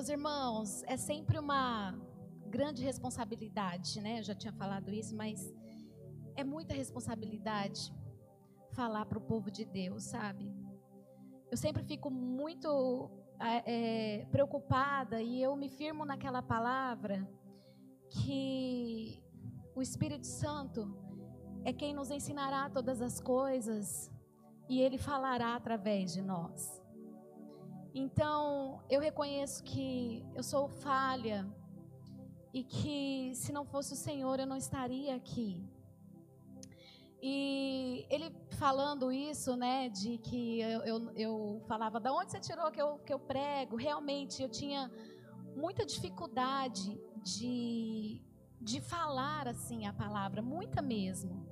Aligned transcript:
Meus 0.00 0.08
irmãos, 0.08 0.82
é 0.84 0.96
sempre 0.96 1.38
uma 1.38 1.94
grande 2.46 2.82
responsabilidade, 2.82 4.00
né? 4.00 4.20
Eu 4.20 4.22
já 4.22 4.34
tinha 4.34 4.50
falado 4.50 4.90
isso, 4.90 5.14
mas 5.14 5.52
é 6.34 6.42
muita 6.42 6.72
responsabilidade 6.72 7.92
falar 8.72 9.04
para 9.04 9.18
o 9.18 9.20
povo 9.20 9.50
de 9.50 9.66
Deus, 9.66 10.04
sabe? 10.04 10.50
Eu 11.50 11.56
sempre 11.58 11.82
fico 11.84 12.10
muito 12.10 13.10
é, 13.66 14.24
preocupada 14.32 15.20
e 15.20 15.42
eu 15.42 15.54
me 15.54 15.68
firmo 15.68 16.06
naquela 16.06 16.40
palavra 16.40 17.30
que 18.08 19.22
o 19.74 19.82
Espírito 19.82 20.26
Santo 20.26 20.96
é 21.62 21.74
quem 21.74 21.92
nos 21.92 22.10
ensinará 22.10 22.70
todas 22.70 23.02
as 23.02 23.20
coisas 23.20 24.10
e 24.66 24.80
ele 24.80 24.96
falará 24.96 25.56
através 25.56 26.14
de 26.14 26.22
nós. 26.22 26.79
Então, 27.94 28.82
eu 28.88 29.00
reconheço 29.00 29.64
que 29.64 30.24
eu 30.34 30.42
sou 30.42 30.68
falha 30.68 31.46
e 32.52 32.62
que 32.62 33.32
se 33.34 33.52
não 33.52 33.64
fosse 33.64 33.92
o 33.94 33.96
Senhor 33.96 34.38
eu 34.38 34.46
não 34.46 34.56
estaria 34.56 35.14
aqui. 35.14 35.60
E 37.22 38.06
ele 38.08 38.34
falando 38.52 39.12
isso, 39.12 39.54
né, 39.54 39.88
de 39.90 40.16
que 40.18 40.60
eu, 40.60 40.80
eu, 40.82 41.10
eu, 41.14 41.62
falava, 41.66 42.00
da 42.00 42.12
onde 42.12 42.30
você 42.30 42.40
tirou 42.40 42.70
que 42.70 42.80
eu, 42.80 42.98
que 42.98 43.12
eu 43.12 43.18
prego? 43.18 43.76
Realmente, 43.76 44.42
eu 44.42 44.48
tinha 44.48 44.90
muita 45.54 45.84
dificuldade 45.84 46.98
de, 47.22 48.22
de 48.60 48.80
falar, 48.80 49.48
assim, 49.48 49.86
a 49.86 49.92
palavra, 49.92 50.40
muita 50.40 50.80
mesmo. 50.80 51.46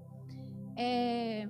É, 0.74 1.46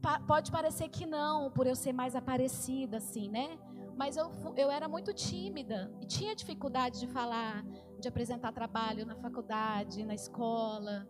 pa, 0.00 0.18
pode 0.20 0.50
parecer 0.50 0.88
que 0.88 1.06
não, 1.06 1.48
por 1.50 1.66
eu 1.66 1.76
ser 1.76 1.92
mais 1.92 2.16
aparecida, 2.16 2.96
assim, 2.96 3.28
né? 3.28 3.56
Mas 3.96 4.16
eu, 4.16 4.30
eu 4.56 4.70
era 4.70 4.88
muito 4.88 5.12
tímida 5.12 5.92
e 6.00 6.06
tinha 6.06 6.34
dificuldade 6.34 7.00
de 7.00 7.06
falar, 7.06 7.64
de 7.98 8.08
apresentar 8.08 8.52
trabalho 8.52 9.04
na 9.04 9.16
faculdade, 9.16 10.04
na 10.04 10.14
escola. 10.14 11.06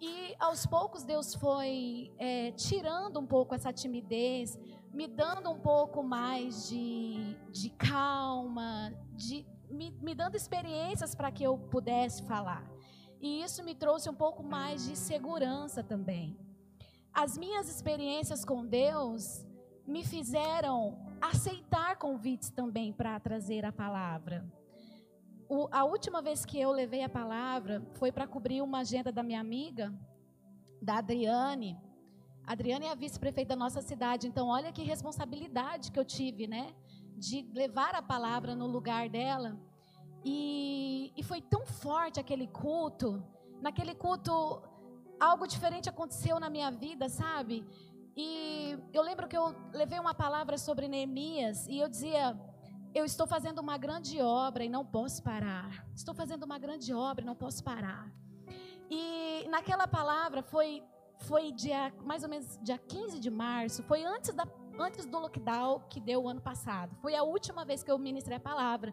E 0.00 0.34
aos 0.38 0.66
poucos 0.66 1.04
Deus 1.04 1.34
foi 1.34 2.12
é, 2.18 2.50
tirando 2.52 3.20
um 3.20 3.26
pouco 3.26 3.54
essa 3.54 3.72
timidez, 3.72 4.58
me 4.92 5.06
dando 5.06 5.50
um 5.50 5.58
pouco 5.58 6.02
mais 6.02 6.68
de, 6.68 7.36
de 7.50 7.70
calma, 7.70 8.92
de, 9.14 9.46
me, 9.70 9.90
me 10.02 10.14
dando 10.14 10.34
experiências 10.34 11.14
para 11.14 11.30
que 11.30 11.44
eu 11.44 11.56
pudesse 11.56 12.22
falar. 12.24 12.68
E 13.20 13.42
isso 13.42 13.62
me 13.62 13.74
trouxe 13.74 14.10
um 14.10 14.14
pouco 14.14 14.42
mais 14.42 14.84
de 14.84 14.96
segurança 14.96 15.82
também. 15.82 16.36
As 17.14 17.38
minhas 17.38 17.68
experiências 17.68 18.44
com 18.44 18.66
Deus 18.66 19.46
me 19.86 20.04
fizeram 20.04 20.98
aceitar 21.20 21.96
convites 21.96 22.50
também 22.50 22.92
para 22.92 23.18
trazer 23.20 23.64
a 23.64 23.72
palavra 23.72 24.44
o, 25.54 25.68
a 25.70 25.84
última 25.84 26.22
vez 26.22 26.46
que 26.46 26.58
eu 26.58 26.70
levei 26.72 27.02
a 27.04 27.10
palavra 27.10 27.82
foi 27.98 28.10
para 28.10 28.26
cobrir 28.26 28.62
uma 28.62 28.78
agenda 28.78 29.12
da 29.12 29.22
minha 29.22 29.38
amiga, 29.38 29.92
da 30.80 30.96
Adriane. 30.96 31.78
A 32.46 32.52
Adriane 32.52 32.86
é 32.86 32.90
a 32.90 32.94
vice-prefeita 32.94 33.50
da 33.50 33.56
nossa 33.56 33.82
cidade, 33.82 34.26
então 34.26 34.48
olha 34.48 34.72
que 34.72 34.82
responsabilidade 34.82 35.92
que 35.92 35.98
eu 35.98 36.06
tive, 36.06 36.46
né? 36.46 36.74
De 37.18 37.46
levar 37.52 37.94
a 37.94 38.00
palavra 38.00 38.54
no 38.54 38.66
lugar 38.66 39.10
dela. 39.10 39.60
E, 40.24 41.12
e 41.14 41.22
foi 41.22 41.42
tão 41.42 41.66
forte 41.66 42.18
aquele 42.18 42.46
culto. 42.46 43.22
Naquele 43.60 43.94
culto, 43.94 44.32
algo 45.20 45.46
diferente 45.46 45.86
aconteceu 45.86 46.40
na 46.40 46.48
minha 46.48 46.70
vida, 46.70 47.10
sabe? 47.10 47.62
E 48.16 48.78
eu 48.92 49.02
lembro 49.02 49.26
que 49.26 49.36
eu 49.36 49.54
levei 49.72 49.98
uma 49.98 50.14
palavra 50.14 50.58
sobre 50.58 50.88
Neemias 50.88 51.66
e 51.66 51.78
eu 51.78 51.88
dizia 51.88 52.38
eu 52.94 53.04
estou 53.06 53.26
fazendo 53.26 53.58
uma 53.58 53.78
grande 53.78 54.20
obra 54.20 54.64
e 54.64 54.68
não 54.68 54.84
posso 54.84 55.22
parar. 55.22 55.86
Estou 55.94 56.14
fazendo 56.14 56.42
uma 56.42 56.58
grande 56.58 56.92
obra 56.92 57.24
e 57.24 57.26
não 57.26 57.34
posso 57.34 57.64
parar. 57.64 58.12
E 58.90 59.46
naquela 59.48 59.86
palavra 59.86 60.42
foi 60.42 60.82
foi 61.20 61.52
dia 61.52 61.94
mais 62.04 62.22
ou 62.24 62.28
menos 62.28 62.58
dia 62.62 62.76
15 62.76 63.18
de 63.18 63.30
março, 63.30 63.82
foi 63.84 64.04
antes 64.04 64.34
da 64.34 64.46
antes 64.78 65.06
do 65.06 65.18
lockdown 65.18 65.80
que 65.88 66.00
deu 66.00 66.24
o 66.24 66.28
ano 66.28 66.40
passado. 66.40 66.94
Foi 67.00 67.14
a 67.14 67.22
última 67.22 67.64
vez 67.64 67.82
que 67.82 67.90
eu 67.90 67.98
ministrei 67.98 68.36
a 68.36 68.40
palavra. 68.40 68.92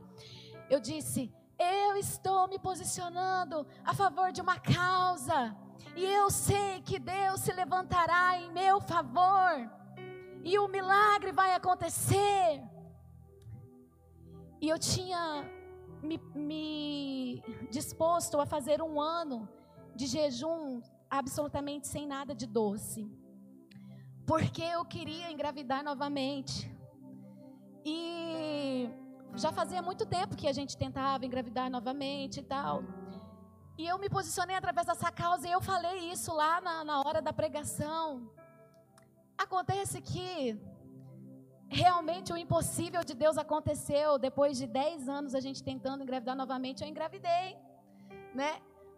Eu 0.70 0.80
disse: 0.80 1.34
"Eu 1.58 1.98
estou 1.98 2.48
me 2.48 2.60
posicionando 2.60 3.68
a 3.84 3.94
favor 3.94 4.32
de 4.32 4.42
uma 4.42 4.60
causa, 4.60 5.56
e 5.96 6.06
eu 6.06 6.30
sei 6.30 6.82
que 6.82 7.00
Deus 7.00 7.42
se 7.42 7.54
levantará 7.54 8.40
em 8.40 8.52
meu 8.52 8.80
favor, 8.82 9.70
e 10.44 10.58
o 10.58 10.68
milagre 10.68 11.32
vai 11.32 11.54
acontecer." 11.54 12.64
E 14.62 14.68
eu 14.68 14.78
tinha 14.78 15.50
me, 16.02 16.18
me 16.36 17.42
disposto 17.70 18.40
a 18.40 18.46
fazer 18.46 18.82
um 18.82 19.00
ano 19.00 19.48
de 19.96 20.06
jejum 20.08 20.82
absolutamente 21.10 21.88
sem 21.88 22.06
nada 22.08 22.36
de 22.36 22.46
doce. 22.46 23.10
Porque 24.26 24.62
eu 24.62 24.86
queria 24.86 25.32
engravidar 25.32 25.84
novamente. 25.84 26.72
E 27.84 28.90
já 29.36 29.52
fazia 29.52 29.82
muito 29.82 30.06
tempo 30.06 30.36
que 30.36 30.48
a 30.48 30.54
gente 30.54 30.78
tentava 30.78 31.26
engravidar 31.26 31.70
novamente 31.70 32.40
e 32.40 32.44
tal. 32.44 32.84
E 33.82 33.88
eu 33.88 33.98
me 33.98 34.10
posicionei 34.16 34.58
através 34.58 34.86
dessa 34.88 35.10
causa 35.10 35.48
e 35.48 35.52
eu 35.56 35.62
falei 35.62 35.98
isso 36.14 36.32
lá 36.34 36.60
na, 36.60 36.84
na 36.84 36.96
hora 37.00 37.22
da 37.22 37.32
pregação. 37.32 38.30
Acontece 39.38 40.02
que 40.02 40.60
realmente 41.70 42.34
o 42.34 42.38
impossível 42.46 43.06
de 43.06 43.14
Deus 43.14 43.38
aconteceu. 43.38 44.18
Depois 44.28 44.58
de 44.58 44.68
10 44.68 45.08
anos 45.08 45.34
a 45.34 45.40
gente 45.40 45.64
tentando 45.64 46.04
engravidar 46.04 46.36
novamente, 46.36 46.84
eu 46.84 46.90
engravidei, 46.90 47.58
né? 48.36 48.52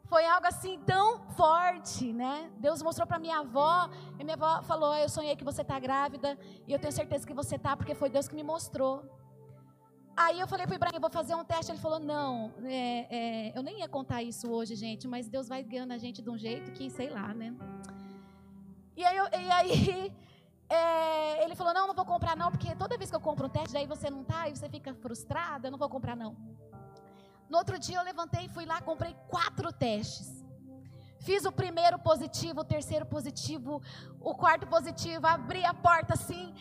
Foi 0.06 0.25
algo 0.25 0.47
assim 0.47 0.80
tão 0.80 1.30
forte, 1.41 2.12
né? 2.12 2.52
Deus 2.58 2.81
mostrou 2.81 3.06
para 3.06 3.20
minha 3.20 3.38
avó, 3.38 3.88
e 4.18 4.24
minha 4.24 4.36
avó 4.36 4.64
falou: 4.64 4.96
"Eu 4.96 5.09
sonhei 5.09 5.36
que 5.36 5.44
você 5.44 5.62
está 5.62 5.78
grávida, 5.78 6.36
e 6.68 6.74
eu 6.74 6.80
tenho 6.80 6.91
certeza 6.91 7.28
que 7.28 7.36
você 7.36 7.56
está, 7.58 7.78
porque 7.78 7.94
foi 7.94 8.09
Deus 8.09 8.28
que 8.28 8.34
me 8.34 8.41
mostrou". 8.41 9.21
Aí 10.24 10.40
eu 10.40 10.48
falei 10.48 10.68
para 10.68 10.74
o 10.74 10.76
Ibrahim, 10.76 11.00
vou 11.00 11.09
fazer 11.09 11.34
um 11.34 11.44
teste. 11.44 11.72
Ele 11.72 11.80
falou, 11.80 12.00
não, 12.00 12.54
é, 12.64 13.08
é, 13.18 13.58
eu 13.58 13.64
nem 13.64 13.80
ia 13.80 13.90
contar 13.90 14.22
isso 14.22 14.50
hoje, 14.52 14.76
gente, 14.76 15.08
mas 15.08 15.28
Deus 15.28 15.48
vai 15.48 15.64
guiando 15.64 15.94
a 15.94 15.98
gente 15.98 16.22
de 16.22 16.30
um 16.30 16.38
jeito 16.38 16.72
que, 16.72 16.90
sei 16.90 17.09
lá, 17.09 17.34
né? 17.34 17.56
E 18.96 19.04
aí, 19.04 19.18
eu, 19.18 19.26
e 19.26 19.52
aí 19.52 20.14
é, 20.70 21.44
ele 21.44 21.56
falou: 21.56 21.74
Não, 21.74 21.88
não 21.88 21.96
vou 21.96 22.06
comprar, 22.06 22.36
não, 22.36 22.52
porque 22.52 22.76
toda 22.76 22.98
vez 22.98 23.09
que 23.09 23.16
eu 23.16 23.20
compro 23.20 23.48
um 23.48 23.50
teste, 23.50 23.74
daí 23.74 23.88
você 23.88 24.12
não 24.12 24.24
tá, 24.24 24.48
e 24.48 24.56
você 24.56 24.70
fica 24.70 24.94
frustrada, 24.94 25.68
eu 25.68 25.72
não 25.72 25.80
vou 25.80 25.90
comprar, 25.90 26.16
não. 26.16 26.36
No 27.50 27.58
outro 27.58 27.80
dia 27.80 27.98
eu 27.98 28.03
levantei 28.03 28.48
fui 28.50 28.66
lá, 28.66 28.80
comprei 28.80 29.16
quatro 29.28 29.74
testes. 29.74 30.46
Fiz 31.20 31.46
o 31.46 31.52
primeiro 31.52 31.98
positivo, 32.00 32.62
o 32.62 32.64
terceiro 32.64 33.06
positivo, 33.06 33.82
o 34.20 34.36
quarto 34.36 34.68
positivo, 34.68 35.26
abri 35.26 35.64
a 35.66 35.74
porta 35.74 36.14
assim, 36.14 36.53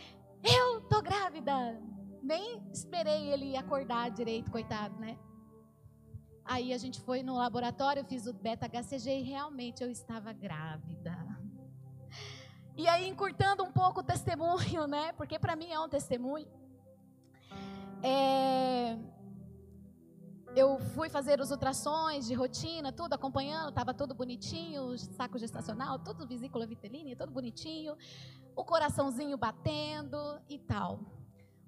eu 0.43 0.81
tô 0.83 1.03
grávida. 1.03 1.79
Nem 2.23 2.63
esperei 2.73 3.33
ele 3.33 3.57
acordar 3.57 4.11
direito, 4.11 4.51
coitado, 4.51 4.99
né? 4.99 5.19
Aí 6.45 6.73
a 6.73 6.79
gente 6.79 7.01
foi 7.01 7.23
no 7.23 7.37
laboratório, 7.37 8.05
fiz 8.05 8.27
o 8.27 8.33
beta-HCG 8.33 9.21
e 9.21 9.23
realmente 9.23 9.83
eu 9.83 9.91
estava 9.91 10.33
grávida. 10.33 11.17
E 12.77 12.89
aí, 12.89 13.09
encurtando 13.09 13.63
um 13.63 13.71
pouco 13.71 14.01
o 14.01 14.03
testemunho, 14.03 14.87
né? 14.87 15.13
Porque 15.13 15.39
para 15.39 15.55
mim 15.55 15.71
é 15.71 15.79
um 15.79 15.89
testemunho. 15.89 16.49
É, 18.03 18.99
eu 20.57 20.79
fui 20.95 21.09
fazer 21.09 21.41
os 21.41 21.51
ultrassons 21.51 22.27
de 22.27 22.35
rotina, 22.35 22.91
tudo 22.91 23.13
acompanhando, 23.13 23.69
estava 23.69 23.95
tudo 23.95 24.15
bonitinho, 24.15 24.99
saco 24.99 25.39
gestacional, 25.39 25.99
tudo 25.99 26.27
vesícula 26.27 26.67
vitelina, 26.67 27.15
tudo 27.15 27.31
bonitinho, 27.31 27.97
o 28.57 28.65
coraçãozinho 28.65 29.37
batendo 29.37 30.41
e 30.49 30.59
tal. 30.59 31.01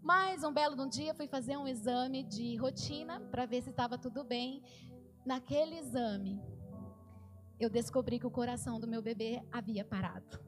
Mas 0.03 0.43
um 0.43 0.53
belo 0.53 0.81
um 0.83 0.89
dia 0.89 1.15
fui 1.15 1.29
fazer 1.29 1.57
um 1.57 1.69
exame 1.69 2.25
de 2.25 2.57
rotina 2.57 3.21
para 3.31 3.47
ver 3.47 3.63
se 3.63 3.71
estava 3.71 3.97
tudo 3.97 4.25
bem. 4.25 4.61
Naquele 5.25 5.79
exame, 5.79 6.43
eu 7.61 7.71
descobri 7.71 8.19
que 8.19 8.27
o 8.27 8.31
coração 8.31 8.81
do 8.81 8.89
meu 8.89 9.01
bebê 9.01 9.41
havia 9.53 9.85
parado. 9.85 10.41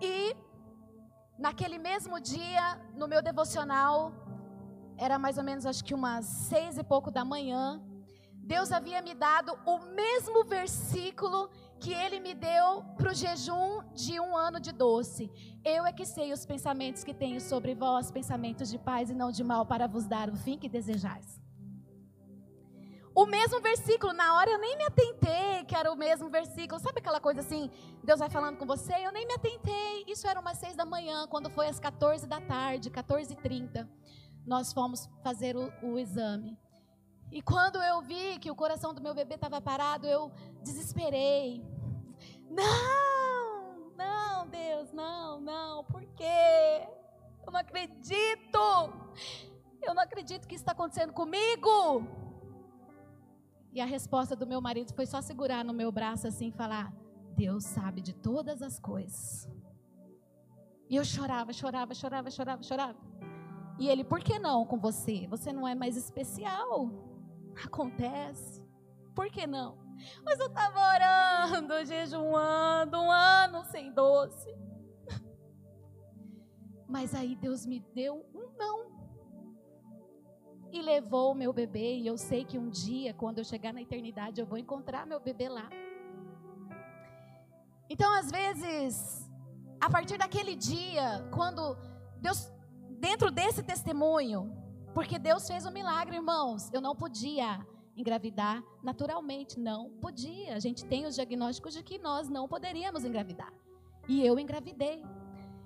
E 0.00 0.34
naquele 1.38 1.78
mesmo 1.78 2.20
dia, 2.20 2.76
no 2.96 3.06
meu 3.06 3.22
devocional, 3.22 4.12
era 4.98 5.16
mais 5.16 5.38
ou 5.38 5.44
menos 5.44 5.64
acho 5.64 5.84
que 5.84 5.94
umas 5.94 6.24
seis 6.24 6.76
e 6.76 6.82
pouco 6.82 7.12
da 7.12 7.24
manhã, 7.24 7.80
Deus 8.32 8.72
havia 8.72 9.00
me 9.00 9.14
dado 9.14 9.56
o 9.64 9.78
mesmo 9.78 10.44
versículo 10.44 11.48
que 11.84 11.92
Ele 11.92 12.18
me 12.18 12.32
deu 12.32 12.82
para 12.96 13.10
o 13.10 13.14
jejum 13.14 13.82
de 13.92 14.18
um 14.18 14.34
ano 14.34 14.58
de 14.58 14.72
doce. 14.72 15.30
Eu 15.62 15.84
é 15.84 15.92
que 15.92 16.06
sei 16.06 16.32
os 16.32 16.46
pensamentos 16.46 17.04
que 17.04 17.12
tenho 17.12 17.38
sobre 17.42 17.74
vós, 17.74 18.10
pensamentos 18.10 18.70
de 18.70 18.78
paz 18.78 19.10
e 19.10 19.14
não 19.14 19.30
de 19.30 19.44
mal, 19.44 19.66
para 19.66 19.86
vos 19.86 20.06
dar 20.06 20.30
o 20.30 20.34
fim 20.34 20.56
que 20.56 20.66
desejais. 20.66 21.38
O 23.14 23.26
mesmo 23.26 23.60
versículo, 23.60 24.14
na 24.14 24.34
hora 24.34 24.50
eu 24.50 24.58
nem 24.58 24.78
me 24.78 24.84
atentei 24.84 25.62
que 25.68 25.76
era 25.76 25.92
o 25.92 25.94
mesmo 25.94 26.30
versículo. 26.30 26.80
Sabe 26.80 27.00
aquela 27.00 27.20
coisa 27.20 27.40
assim, 27.40 27.70
Deus 28.02 28.18
vai 28.18 28.30
falando 28.30 28.56
com 28.56 28.64
você? 28.64 28.94
Eu 28.94 29.12
nem 29.12 29.26
me 29.26 29.34
atentei. 29.34 30.04
Isso 30.08 30.26
era 30.26 30.40
umas 30.40 30.56
seis 30.56 30.74
da 30.74 30.86
manhã, 30.86 31.26
quando 31.28 31.50
foi 31.50 31.68
às 31.68 31.78
14 31.78 32.26
da 32.26 32.40
tarde, 32.40 32.90
14h30. 32.90 33.86
nós 34.46 34.72
fomos 34.72 35.06
fazer 35.22 35.54
o, 35.54 35.70
o 35.82 35.98
exame. 35.98 36.58
E 37.30 37.42
quando 37.42 37.82
eu 37.82 38.00
vi 38.00 38.38
que 38.38 38.50
o 38.50 38.54
coração 38.54 38.94
do 38.94 39.02
meu 39.02 39.12
bebê 39.12 39.34
estava 39.34 39.60
parado, 39.60 40.06
eu 40.06 40.32
desesperei. 40.62 41.73
Não, 42.54 43.90
não, 43.96 44.46
Deus, 44.48 44.92
não, 44.92 45.40
não, 45.40 45.84
por 45.84 46.04
quê? 46.14 46.88
Eu 47.44 47.52
não 47.52 47.60
acredito. 47.60 48.58
Eu 49.82 49.92
não 49.92 50.02
acredito 50.02 50.46
que 50.46 50.54
isso 50.54 50.62
está 50.62 50.72
acontecendo 50.72 51.12
comigo. 51.12 52.06
E 53.72 53.80
a 53.80 53.84
resposta 53.84 54.36
do 54.36 54.46
meu 54.46 54.60
marido 54.60 54.94
foi 54.94 55.04
só 55.04 55.20
segurar 55.20 55.64
no 55.64 55.74
meu 55.74 55.90
braço 55.90 56.28
assim 56.28 56.48
e 56.48 56.52
falar: 56.52 56.92
Deus 57.36 57.64
sabe 57.64 58.00
de 58.00 58.14
todas 58.14 58.62
as 58.62 58.78
coisas. 58.78 59.48
E 60.88 60.94
eu 60.96 61.04
chorava, 61.04 61.52
chorava, 61.52 61.92
chorava, 61.92 62.30
chorava, 62.30 62.62
chorava. 62.62 62.98
E 63.78 63.88
ele, 63.88 64.04
por 64.04 64.20
que 64.20 64.38
não 64.38 64.64
com 64.64 64.78
você? 64.78 65.26
Você 65.26 65.52
não 65.52 65.66
é 65.66 65.74
mais 65.74 65.96
especial. 65.96 66.88
Acontece. 67.64 68.62
Por 69.12 69.28
que 69.28 69.46
não? 69.46 69.83
Mas 70.24 70.38
eu 70.38 70.46
estava 70.46 70.78
orando, 70.78 71.84
jejuando, 71.84 73.00
um 73.00 73.10
ano 73.10 73.64
sem 73.64 73.92
doce. 73.92 74.54
Mas 76.88 77.14
aí 77.14 77.34
Deus 77.34 77.66
me 77.66 77.80
deu 77.94 78.24
um 78.34 78.56
não. 78.56 78.92
E 80.72 80.82
levou 80.82 81.32
o 81.32 81.34
meu 81.34 81.52
bebê. 81.52 81.96
E 81.96 82.06
eu 82.06 82.16
sei 82.16 82.44
que 82.44 82.58
um 82.58 82.68
dia, 82.68 83.14
quando 83.14 83.38
eu 83.38 83.44
chegar 83.44 83.72
na 83.72 83.82
eternidade, 83.82 84.40
eu 84.40 84.46
vou 84.46 84.58
encontrar 84.58 85.06
meu 85.06 85.20
bebê 85.20 85.48
lá. 85.48 85.68
Então, 87.88 88.12
às 88.12 88.30
vezes, 88.30 89.30
a 89.80 89.90
partir 89.90 90.18
daquele 90.18 90.56
dia, 90.56 91.28
quando 91.32 91.76
Deus, 92.20 92.50
dentro 92.98 93.30
desse 93.30 93.62
testemunho, 93.62 94.52
porque 94.94 95.18
Deus 95.18 95.46
fez 95.46 95.66
um 95.66 95.70
milagre, 95.70 96.16
irmãos, 96.16 96.72
eu 96.72 96.80
não 96.80 96.96
podia 96.96 97.64
engravidar 97.96 98.62
naturalmente, 98.82 99.58
não 99.58 99.90
podia. 100.00 100.54
A 100.54 100.58
gente 100.58 100.84
tem 100.84 101.06
os 101.06 101.14
diagnósticos 101.14 101.74
de 101.74 101.82
que 101.82 101.98
nós 101.98 102.28
não 102.28 102.48
poderíamos 102.48 103.04
engravidar. 103.04 103.52
E 104.08 104.24
eu 104.24 104.38
engravidei. 104.38 105.02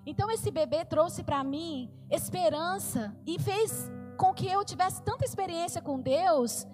Então 0.07 0.31
esse 0.31 0.51
bebê 0.51 0.85
trouxe 0.85 1.23
para 1.23 1.43
mim 1.45 1.91
esperança 2.11 3.17
e 3.27 3.39
fez 3.39 3.91
com 4.17 4.33
que 4.33 4.47
eu 4.47 4.65
tivesse 4.65 5.03
tanta 5.03 5.25
experiência 5.25 5.83
com 5.83 6.01
Deus 6.01 6.67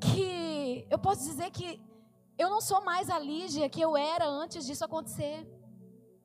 que 0.00 0.86
eu 0.90 0.98
posso 0.98 1.24
dizer 1.24 1.50
que 1.50 1.80
eu 2.38 2.50
não 2.50 2.60
sou 2.60 2.84
mais 2.84 3.08
a 3.08 3.18
Lígia 3.18 3.68
que 3.68 3.80
eu 3.80 3.96
era 3.96 4.26
antes 4.26 4.66
disso 4.66 4.84
acontecer. 4.84 5.46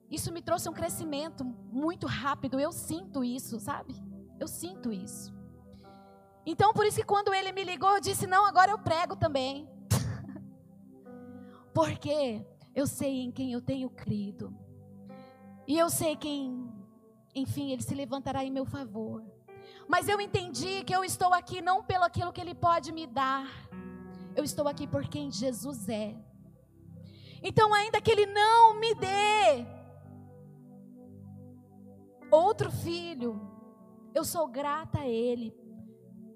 Isso 0.10 0.32
me 0.32 0.42
trouxe 0.42 0.68
um 0.68 0.74
crescimento 0.74 1.44
muito 1.44 2.06
rápido. 2.06 2.60
Eu 2.60 2.72
sinto 2.72 3.24
isso, 3.24 3.60
sabe? 3.60 3.96
Eu 4.40 4.48
sinto 4.48 4.92
isso. 4.92 5.34
Então, 6.46 6.74
por 6.74 6.86
isso 6.86 6.98
que 6.98 7.06
quando 7.06 7.34
ele 7.34 7.52
me 7.52 7.64
ligou, 7.64 7.96
eu 7.96 8.02
disse: 8.02 8.26
Não, 8.26 8.46
agora 8.46 8.72
eu 8.72 8.80
prego 8.80 9.16
também. 9.16 9.70
Porque 11.74 12.46
eu 12.74 12.88
sei 12.88 13.22
em 13.22 13.32
quem 13.32 13.54
eu 13.54 13.62
tenho 13.62 13.90
crido. 13.90 14.56
E 15.68 15.78
eu 15.78 15.90
sei 15.90 16.16
quem, 16.16 16.70
enfim, 17.36 17.72
ele 17.72 17.84
se 17.84 17.94
levantará 17.94 18.44
em 18.44 18.52
meu 18.52 18.66
favor. 18.66 19.24
Mas 19.88 20.08
eu 20.08 20.20
entendi 20.20 20.84
que 20.84 20.96
eu 20.96 21.04
estou 21.04 21.34
aqui 21.34 21.62
não 21.62 21.84
pelo 21.84 22.04
aquilo 22.04 22.34
que 22.34 22.42
ele 22.42 22.56
pode 22.56 22.92
me 22.92 23.06
dar. 23.06 23.48
Eu 24.36 24.44
estou 24.44 24.68
aqui 24.68 24.88
por 24.88 25.08
quem 25.08 25.32
Jesus 25.32 25.88
é. 25.90 26.16
Então, 27.44 27.74
ainda 27.74 28.02
que 28.02 28.12
ele 28.12 28.26
não 28.26 28.80
me 28.80 28.96
dê 28.96 29.66
outro 32.32 32.72
filho, 32.72 33.40
eu 34.14 34.24
sou 34.24 34.48
grata 34.48 35.00
a 35.00 35.08
ele 35.08 35.61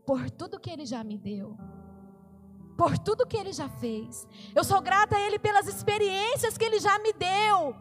por 0.05 0.29
tudo 0.29 0.59
que 0.59 0.69
ele 0.69 0.85
já 0.85 1.03
me 1.03 1.17
deu. 1.17 1.57
Por 2.77 2.97
tudo 2.97 3.25
que 3.25 3.37
ele 3.37 3.53
já 3.53 3.69
fez. 3.69 4.27
Eu 4.53 4.63
sou 4.63 4.81
grata 4.81 5.15
a 5.15 5.21
ele 5.21 5.39
pelas 5.39 5.67
experiências 5.67 6.57
que 6.57 6.65
ele 6.65 6.79
já 6.79 6.99
me 6.99 7.13
deu. 7.13 7.75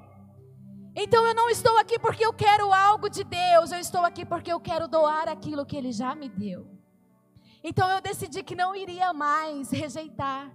Então 0.97 1.26
eu 1.26 1.35
não 1.35 1.50
estou 1.50 1.76
aqui 1.79 1.99
porque 1.99 2.25
eu 2.25 2.32
quero 2.32 2.73
algo 2.73 3.09
de 3.09 3.25
Deus, 3.25 3.73
eu 3.73 3.81
estou 3.81 4.05
aqui 4.05 4.25
porque 4.25 4.53
eu 4.53 4.61
quero 4.61 4.87
doar 4.87 5.29
aquilo 5.29 5.67
que 5.67 5.76
ele 5.76 5.91
já 5.91 6.15
me 6.15 6.29
deu. 6.29 6.69
Então 7.62 7.88
eu 7.91 8.00
decidi 8.00 8.43
que 8.43 8.55
não 8.55 8.77
iria 8.77 9.12
mais 9.12 9.70
rejeitar 9.70 10.55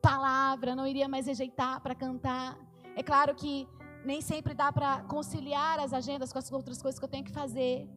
palavra, 0.00 0.74
não 0.74 0.86
iria 0.86 1.08
mais 1.08 1.26
rejeitar 1.26 1.80
para 1.80 1.94
cantar. 1.94 2.58
É 2.96 3.02
claro 3.02 3.34
que 3.34 3.68
nem 4.04 4.20
sempre 4.20 4.54
dá 4.54 4.72
para 4.72 5.02
conciliar 5.02 5.78
as 5.78 5.92
agendas 5.92 6.32
com 6.32 6.38
as 6.38 6.50
outras 6.52 6.80
coisas 6.82 6.98
que 6.98 7.04
eu 7.04 7.08
tenho 7.08 7.24
que 7.24 7.32
fazer, 7.32 7.88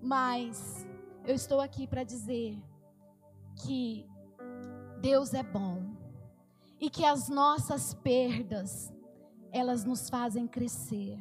mas 0.00 0.86
eu 1.24 1.34
estou 1.34 1.60
aqui 1.60 1.86
para 1.86 2.02
dizer 2.02 2.60
que 3.64 4.06
Deus 5.00 5.32
é 5.34 5.42
bom 5.42 5.94
e 6.80 6.90
que 6.90 7.04
as 7.04 7.28
nossas 7.28 7.94
perdas 7.94 8.92
elas 9.52 9.84
nos 9.84 10.08
fazem 10.08 10.46
crescer. 10.48 11.18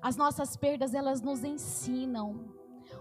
As 0.00 0.16
nossas 0.16 0.56
perdas 0.56 0.94
elas 0.94 1.20
nos 1.20 1.42
ensinam. 1.42 2.54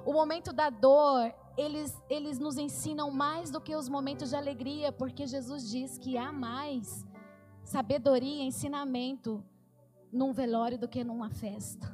O 0.06 0.14
momento 0.14 0.52
da 0.52 0.70
dor, 0.70 1.34
eles 1.58 1.96
eles 2.10 2.40
nos 2.40 2.58
ensinam 2.58 3.12
mais 3.12 3.52
do 3.52 3.62
que 3.62 3.76
os 3.76 3.88
momentos 3.88 4.30
de 4.30 4.36
alegria, 4.36 4.92
porque 4.92 5.28
Jesus 5.28 5.70
diz 5.70 5.98
que 5.98 6.18
há 6.18 6.32
mais 6.32 7.06
sabedoria, 7.64 8.44
ensinamento 8.44 9.44
num 10.12 10.32
velório 10.32 10.80
do 10.80 10.88
que 10.88 11.04
numa 11.04 11.30
festa. 11.30 11.94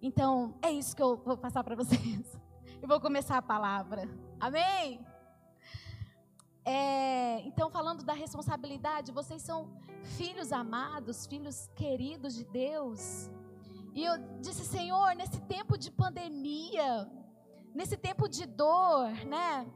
Então, 0.00 0.54
é 0.62 0.70
isso 0.70 0.94
que 0.94 1.02
eu 1.02 1.16
vou 1.16 1.36
passar 1.36 1.64
para 1.64 1.74
vocês. 1.74 2.38
Eu 2.80 2.86
vou 2.86 3.00
começar 3.00 3.36
a 3.36 3.42
palavra. 3.42 4.08
Amém? 4.38 5.04
É, 6.64 7.40
então, 7.40 7.68
falando 7.70 8.04
da 8.04 8.12
responsabilidade, 8.12 9.10
vocês 9.10 9.42
são 9.42 9.58
filhos 10.16 10.52
amados, 10.52 11.26
filhos 11.26 11.68
queridos 11.74 12.36
de 12.36 12.44
Deus. 12.44 13.28
E 13.94 14.04
eu 14.04 14.14
disse, 14.40 14.64
Senhor, 14.64 15.16
nesse 15.16 15.40
tempo 15.40 15.76
de 15.76 15.90
pandemia, 15.90 17.10
nesse 17.74 17.96
tempo 17.96 18.28
de 18.28 18.46
dor, 18.46 19.10
né? 19.26 19.66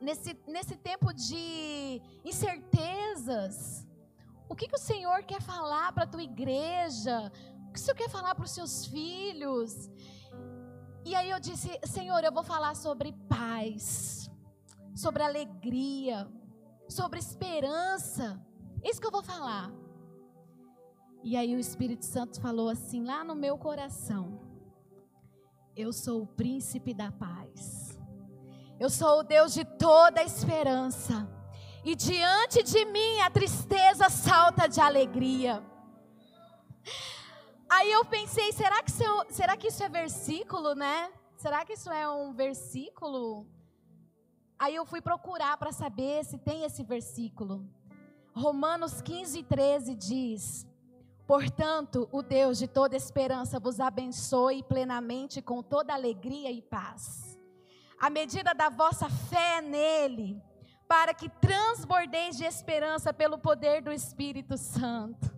Nesse, 0.00 0.34
nesse 0.46 0.76
tempo 0.76 1.12
de 1.12 2.00
incertezas, 2.24 3.86
o 4.48 4.56
que, 4.56 4.66
que 4.66 4.76
o 4.76 4.86
Senhor 4.90 5.24
quer 5.24 5.42
falar 5.42 5.92
para 5.92 6.04
a 6.04 6.06
tua 6.06 6.22
igreja? 6.22 7.30
O 7.68 7.72
que 7.72 7.78
o 7.78 7.82
Senhor 7.82 7.96
quer 7.96 8.08
falar 8.08 8.34
para 8.34 8.46
os 8.46 8.50
seus 8.50 8.86
filhos? 8.86 9.90
E 11.04 11.14
aí 11.14 11.30
eu 11.30 11.38
disse, 11.38 11.78
Senhor, 11.84 12.24
eu 12.24 12.32
vou 12.32 12.42
falar 12.42 12.74
sobre 12.74 13.12
paz, 13.28 14.30
sobre 14.94 15.22
alegria, 15.22 16.26
sobre 16.88 17.18
esperança. 17.18 18.40
Isso 18.82 19.00
que 19.00 19.06
eu 19.06 19.10
vou 19.10 19.22
falar. 19.22 19.70
E 21.22 21.36
aí 21.36 21.54
o 21.54 21.58
Espírito 21.58 22.04
Santo 22.04 22.40
falou 22.40 22.68
assim 22.70 23.04
lá 23.04 23.22
no 23.22 23.34
meu 23.34 23.58
coração: 23.58 24.40
Eu 25.76 25.92
sou 25.92 26.22
o 26.22 26.26
príncipe 26.26 26.94
da 26.94 27.12
paz. 27.12 27.98
Eu 28.78 28.88
sou 28.88 29.20
o 29.20 29.22
Deus 29.22 29.52
de 29.52 29.64
toda 29.64 30.22
esperança. 30.22 31.28
E 31.84 31.94
diante 31.94 32.62
de 32.62 32.84
mim 32.86 33.20
a 33.20 33.30
tristeza 33.30 34.08
salta 34.08 34.66
de 34.66 34.80
alegria. 34.80 35.62
Aí 37.76 37.90
eu 37.90 38.04
pensei, 38.04 38.52
será 38.52 38.80
que, 38.84 38.92
é 38.92 39.32
será 39.32 39.56
que 39.56 39.66
isso 39.66 39.82
é 39.82 39.88
versículo, 39.88 40.76
né? 40.76 41.10
Será 41.36 41.64
que 41.64 41.72
isso 41.72 41.90
é 41.90 42.08
um 42.08 42.32
versículo? 42.32 43.48
Aí 44.56 44.76
eu 44.76 44.86
fui 44.86 45.00
procurar 45.00 45.56
para 45.56 45.72
saber 45.72 46.24
se 46.24 46.38
tem 46.38 46.62
esse 46.62 46.84
versículo. 46.84 47.68
Romanos 48.32 49.02
15, 49.02 49.42
13 49.42 49.92
diz: 49.96 50.64
Portanto, 51.26 52.08
o 52.12 52.22
Deus 52.22 52.58
de 52.58 52.68
toda 52.68 52.96
esperança 52.96 53.58
vos 53.58 53.80
abençoe 53.80 54.62
plenamente 54.62 55.42
com 55.42 55.60
toda 55.60 55.92
alegria 55.92 56.52
e 56.52 56.62
paz, 56.62 57.36
à 57.98 58.08
medida 58.08 58.54
da 58.54 58.68
vossa 58.68 59.10
fé 59.10 59.60
nele, 59.60 60.40
para 60.86 61.12
que 61.12 61.28
transbordeis 61.28 62.36
de 62.36 62.44
esperança 62.44 63.12
pelo 63.12 63.36
poder 63.36 63.82
do 63.82 63.90
Espírito 63.90 64.56
Santo. 64.56 65.33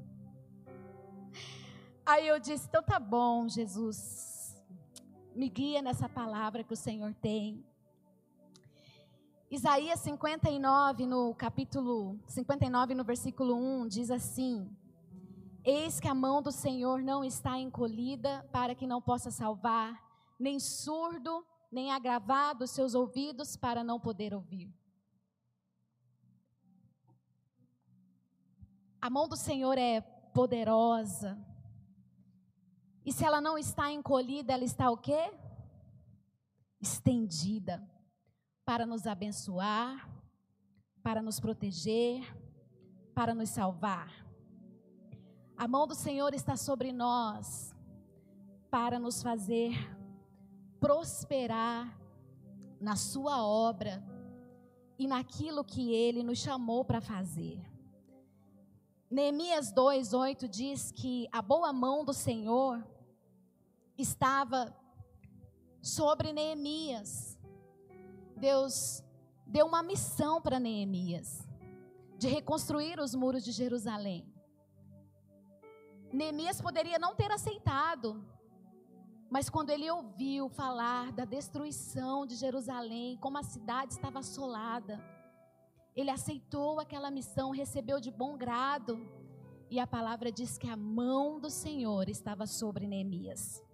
Aí 2.07 2.29
eu 2.29 2.39
disse: 2.39 2.69
então 2.69 2.85
tá 2.85 3.01
bom, 3.01 3.49
Jesus, 3.49 4.57
me 5.35 5.49
guia 5.49 5.83
nessa 5.83 6.09
palavra 6.09 6.63
que 6.63 6.73
o 6.73 6.77
Senhor 6.77 7.13
tem. 7.15 7.67
Isaías 9.51 9.99
59, 10.01 11.05
no 11.05 11.35
capítulo 11.35 12.17
59, 12.29 12.95
no 12.95 13.03
versículo 13.03 13.57
1, 13.57 13.89
diz 13.89 14.13
assim: 14.13 14.71
Eis 15.65 15.99
que 15.99 16.07
a 16.07 16.15
mão 16.15 16.41
do 16.41 16.53
Senhor 16.53 17.03
não 17.03 17.25
está 17.25 17.59
encolhida 17.59 18.49
para 18.53 18.73
que 18.77 18.87
não 18.87 19.03
possa 19.03 19.33
salvar, 19.33 20.01
nem 20.39 20.61
surdo, 20.61 21.45
nem 21.73 21.91
agravado 21.91 22.63
os 22.63 22.71
seus 22.71 22.95
ouvidos 22.95 23.57
para 23.57 23.83
não 23.83 23.99
poder 23.99 24.33
ouvir. 24.33 24.73
A 29.01 29.11
mão 29.11 29.27
do 29.27 29.37
Senhor 29.37 29.77
é 29.77 30.01
poderosa, 30.33 31.37
e 33.07 33.13
se 33.13 33.25
ela 33.25 33.41
não 33.41 33.57
está 33.57 33.91
encolhida, 33.91 34.53
ela 34.53 34.65
está 34.65 34.91
o 34.91 34.97
quê? 34.97 35.33
estendida 36.81 37.83
para 38.65 38.87
nos 38.87 39.07
abençoar, 39.07 40.09
para 41.03 41.23
nos 41.23 41.41
proteger, 41.41 42.23
para 43.15 43.35
nos 43.35 43.51
salvar. 43.51 44.11
A 45.57 45.67
mão 45.67 45.87
do 45.87 45.95
Senhor 45.95 46.35
está 46.35 46.57
sobre 46.57 46.93
nós 46.93 47.75
para 48.71 48.99
nos 48.99 49.23
fazer 49.23 49.73
prosperar 50.79 51.99
na 52.81 52.95
Sua 52.95 53.45
obra 53.45 54.05
e 54.99 55.07
naquilo 55.07 55.65
que 55.65 55.93
Ele 55.93 56.23
nos 56.23 56.39
chamou 56.39 56.85
para 56.85 57.01
fazer. 57.01 57.65
Neemias 59.11 59.73
2,8 59.73 60.49
diz 60.49 60.91
que 60.91 61.27
a 61.33 61.41
boa 61.41 61.73
mão 61.73 62.05
do 62.05 62.13
Senhor 62.13 62.85
estava 63.99 64.75
sobre 65.81 66.33
Neemias. 66.33 67.39
Deus 68.37 69.03
deu 69.47 69.67
uma 69.67 69.83
missão 69.83 70.41
para 70.41 70.61
Neemias 70.61 71.47
de 72.19 72.29
reconstruir 72.29 72.99
os 72.99 73.15
muros 73.15 73.45
de 73.45 73.53
Jerusalém. 73.53 74.27
Neemias 76.13 76.61
poderia 76.61 76.99
não 76.99 77.15
ter 77.15 77.31
aceitado, 77.31 78.25
mas 79.29 79.51
quando 79.51 79.71
ele 79.71 79.91
ouviu 79.91 80.49
falar 80.49 81.13
da 81.13 81.25
destruição 81.25 82.27
de 82.27 82.37
Jerusalém, 82.37 83.19
como 83.19 83.39
a 83.39 83.43
cidade 83.43 83.93
estava 83.93 84.21
assolada, 84.21 84.99
ele 85.95 86.11
aceitou 86.11 86.79
aquela 86.79 87.11
missão, 87.11 87.51
recebeu 87.51 88.01
de 88.01 88.11
bom 88.11 88.37
grado, 88.37 89.07
e 89.69 89.81
a 89.81 89.87
palavra 89.87 90.31
diz 90.31 90.57
que 90.57 90.69
a 90.69 90.77
mão 90.77 91.41
do 91.41 91.51
Senhor 91.51 92.09
estava 92.09 92.47
sobre 92.47 92.87
Neemias. 92.87 93.66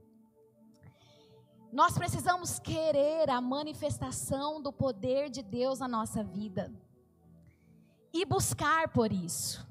Nós 1.73 1.97
precisamos 1.97 2.59
querer 2.59 3.31
a 3.31 3.41
manifestação 3.41 4.61
do 4.61 4.71
poder 4.71 5.31
de 5.31 5.43
Deus 5.43 5.79
na 5.79 5.89
nossa 5.89 6.23
vida 6.23 6.71
e 8.13 8.27
buscar 8.27 8.89
por 8.89 9.11
isso. 9.11 9.67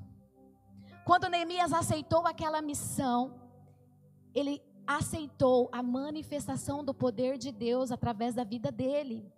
Quando 1.05 1.29
Neemias 1.29 1.71
aceitou 1.71 2.25
aquela 2.25 2.59
missão, 2.59 3.39
ele 4.33 4.63
aceitou 4.87 5.69
a 5.71 5.83
manifestação 5.83 6.83
do 6.83 6.91
poder 6.91 7.37
de 7.37 7.51
Deus 7.51 7.91
através 7.91 8.33
da 8.33 8.43
vida 8.43 8.71
dele. 8.71 9.31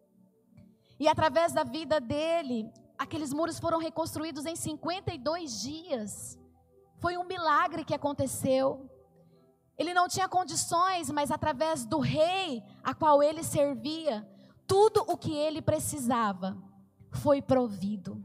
E 0.97 1.09
através 1.09 1.51
da 1.51 1.65
vida 1.65 1.99
dele, 1.99 2.71
aqueles 2.97 3.33
muros 3.33 3.59
foram 3.59 3.77
reconstruídos 3.77 4.45
em 4.45 4.55
52 4.55 5.61
dias. 5.61 6.39
Foi 6.99 7.17
um 7.17 7.25
milagre 7.25 7.83
que 7.83 7.93
aconteceu. 7.93 8.89
Ele 9.77 9.93
não 9.93 10.07
tinha 10.07 10.29
condições, 10.29 11.09
mas 11.09 11.31
através 11.31 11.85
do 11.85 11.99
rei 11.99 12.63
a 12.83 12.93
qual 12.93 13.23
ele 13.23 13.43
servia, 13.43 14.27
tudo 14.67 15.03
o 15.07 15.17
que 15.17 15.33
ele 15.33 15.61
precisava 15.61 16.57
foi 17.11 17.41
provido. 17.41 18.23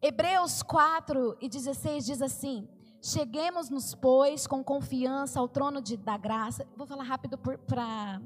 Hebreus 0.00 0.62
4 0.62 1.36
e 1.40 1.48
16 1.48 2.06
diz 2.06 2.22
assim: 2.22 2.68
Cheguemos-nos, 3.00 3.94
pois, 3.94 4.46
com 4.46 4.64
confiança 4.64 5.38
ao 5.38 5.48
trono 5.48 5.80
de, 5.80 5.96
da 5.96 6.16
graça. 6.16 6.66
Vou 6.76 6.86
falar 6.86 7.04
rápido 7.04 7.38
para 7.38 8.20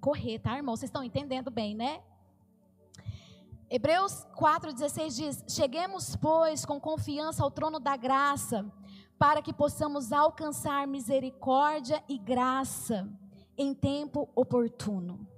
correr, 0.00 0.40
tá, 0.40 0.56
irmão? 0.56 0.76
Vocês 0.76 0.88
estão 0.88 1.04
entendendo 1.04 1.50
bem, 1.50 1.74
né? 1.74 2.02
Hebreus 3.70 4.26
4,16 4.36 5.16
diz: 5.16 5.44
Cheguemos, 5.48 6.16
pois, 6.16 6.66
com 6.66 6.80
confiança 6.80 7.44
ao 7.44 7.50
trono 7.50 7.78
da 7.78 7.96
graça 7.96 8.70
para 9.20 9.42
que 9.42 9.52
possamos 9.52 10.12
alcançar 10.14 10.86
misericórdia 10.86 12.02
e 12.08 12.16
graça 12.16 13.06
em 13.54 13.74
tempo 13.74 14.30
oportuno. 14.34 15.28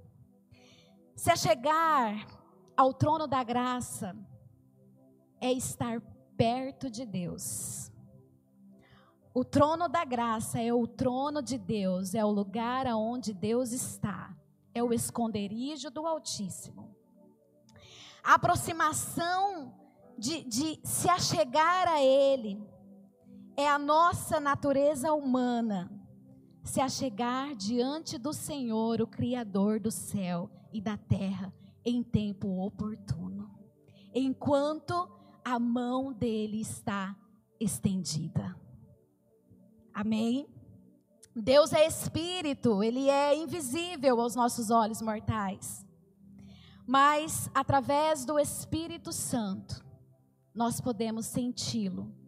Se 1.13 1.29
a 1.29 1.35
chegar 1.35 2.25
ao 2.77 2.93
trono 2.93 3.27
da 3.27 3.43
graça 3.43 4.15
é 5.41 5.51
estar 5.51 5.99
perto 6.37 6.89
de 6.89 7.05
Deus. 7.05 7.91
O 9.33 9.43
trono 9.43 9.89
da 9.89 10.05
graça 10.05 10.61
é 10.61 10.71
o 10.71 10.87
trono 10.87 11.43
de 11.43 11.57
Deus, 11.57 12.15
é 12.15 12.23
o 12.23 12.31
lugar 12.31 12.87
aonde 12.87 13.33
Deus 13.33 13.73
está, 13.73 14.33
é 14.73 14.81
o 14.81 14.93
esconderijo 14.93 15.91
do 15.91 16.07
Altíssimo. 16.07 16.95
A 18.23 18.35
aproximação 18.35 19.73
de, 20.17 20.41
de 20.45 20.79
se 20.85 21.09
achegar 21.09 21.89
a 21.89 22.01
Ele 22.01 22.71
é 23.55 23.67
a 23.67 23.77
nossa 23.77 24.39
natureza 24.39 25.13
humana 25.13 25.91
se 26.63 26.79
achegar 26.79 27.55
diante 27.55 28.17
do 28.17 28.33
Senhor, 28.33 29.01
o 29.01 29.07
Criador 29.07 29.79
do 29.79 29.91
céu 29.91 30.49
e 30.71 30.81
da 30.81 30.97
terra, 30.97 31.53
em 31.85 32.01
tempo 32.01 32.65
oportuno, 32.65 33.51
enquanto 34.13 35.09
a 35.43 35.59
mão 35.59 36.13
dele 36.13 36.61
está 36.61 37.15
estendida. 37.59 38.55
Amém? 39.93 40.47
Deus 41.35 41.73
é 41.73 41.85
espírito, 41.85 42.81
ele 42.81 43.09
é 43.09 43.35
invisível 43.35 44.21
aos 44.21 44.35
nossos 44.35 44.69
olhos 44.69 45.01
mortais. 45.01 45.85
Mas 46.87 47.49
através 47.53 48.25
do 48.25 48.39
Espírito 48.39 49.11
Santo, 49.11 49.83
nós 50.53 50.79
podemos 50.79 51.25
senti-lo 51.25 52.22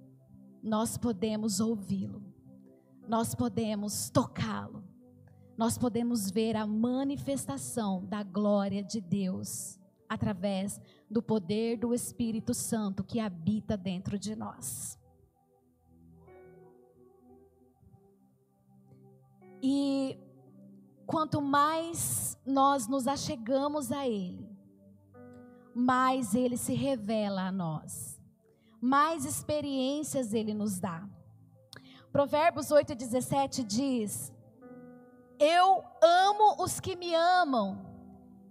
nós 0.66 0.98
podemos 0.98 1.60
ouvi-lo, 1.60 2.24
nós 3.08 3.36
podemos 3.36 4.10
tocá-lo, 4.10 4.84
nós 5.56 5.78
podemos 5.78 6.32
ver 6.32 6.56
a 6.56 6.66
manifestação 6.66 8.04
da 8.04 8.24
glória 8.24 8.84
de 8.84 9.00
Deus 9.00 9.80
através 10.10 10.82
do 11.08 11.22
poder 11.22 11.78
do 11.78 11.94
Espírito 11.94 12.52
Santo 12.56 13.04
que 13.04 13.20
habita 13.20 13.78
dentro 13.78 14.18
de 14.18 14.36
nós. 14.36 14.98
E 19.62 20.18
quanto 21.06 21.44
mais 21.44 22.36
nós 22.44 22.88
nos 22.88 23.08
achegamos 23.08 23.92
a 23.92 24.08
Ele, 24.08 24.50
mais 25.76 26.34
Ele 26.34 26.58
se 26.58 26.74
revela 26.74 27.44
a 27.44 27.52
nós 27.52 28.15
mais 28.86 29.26
experiências 29.26 30.32
ele 30.32 30.54
nos 30.54 30.80
dá. 30.80 31.04
Provérbios 32.12 32.68
8,17 32.68 33.64
diz: 33.64 34.32
Eu 35.40 35.84
amo 36.02 36.64
os 36.64 36.80
que 36.80 36.96
me 36.96 37.14
amam, 37.16 37.84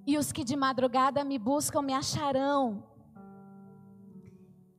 e 0.05 0.19
os 0.19 0.33
que 0.33 0.43
de 0.43 0.57
madrugada 0.57 1.23
me 1.25 1.39
buscam 1.39 1.83
me 1.83 1.95
acharão. 1.95 2.83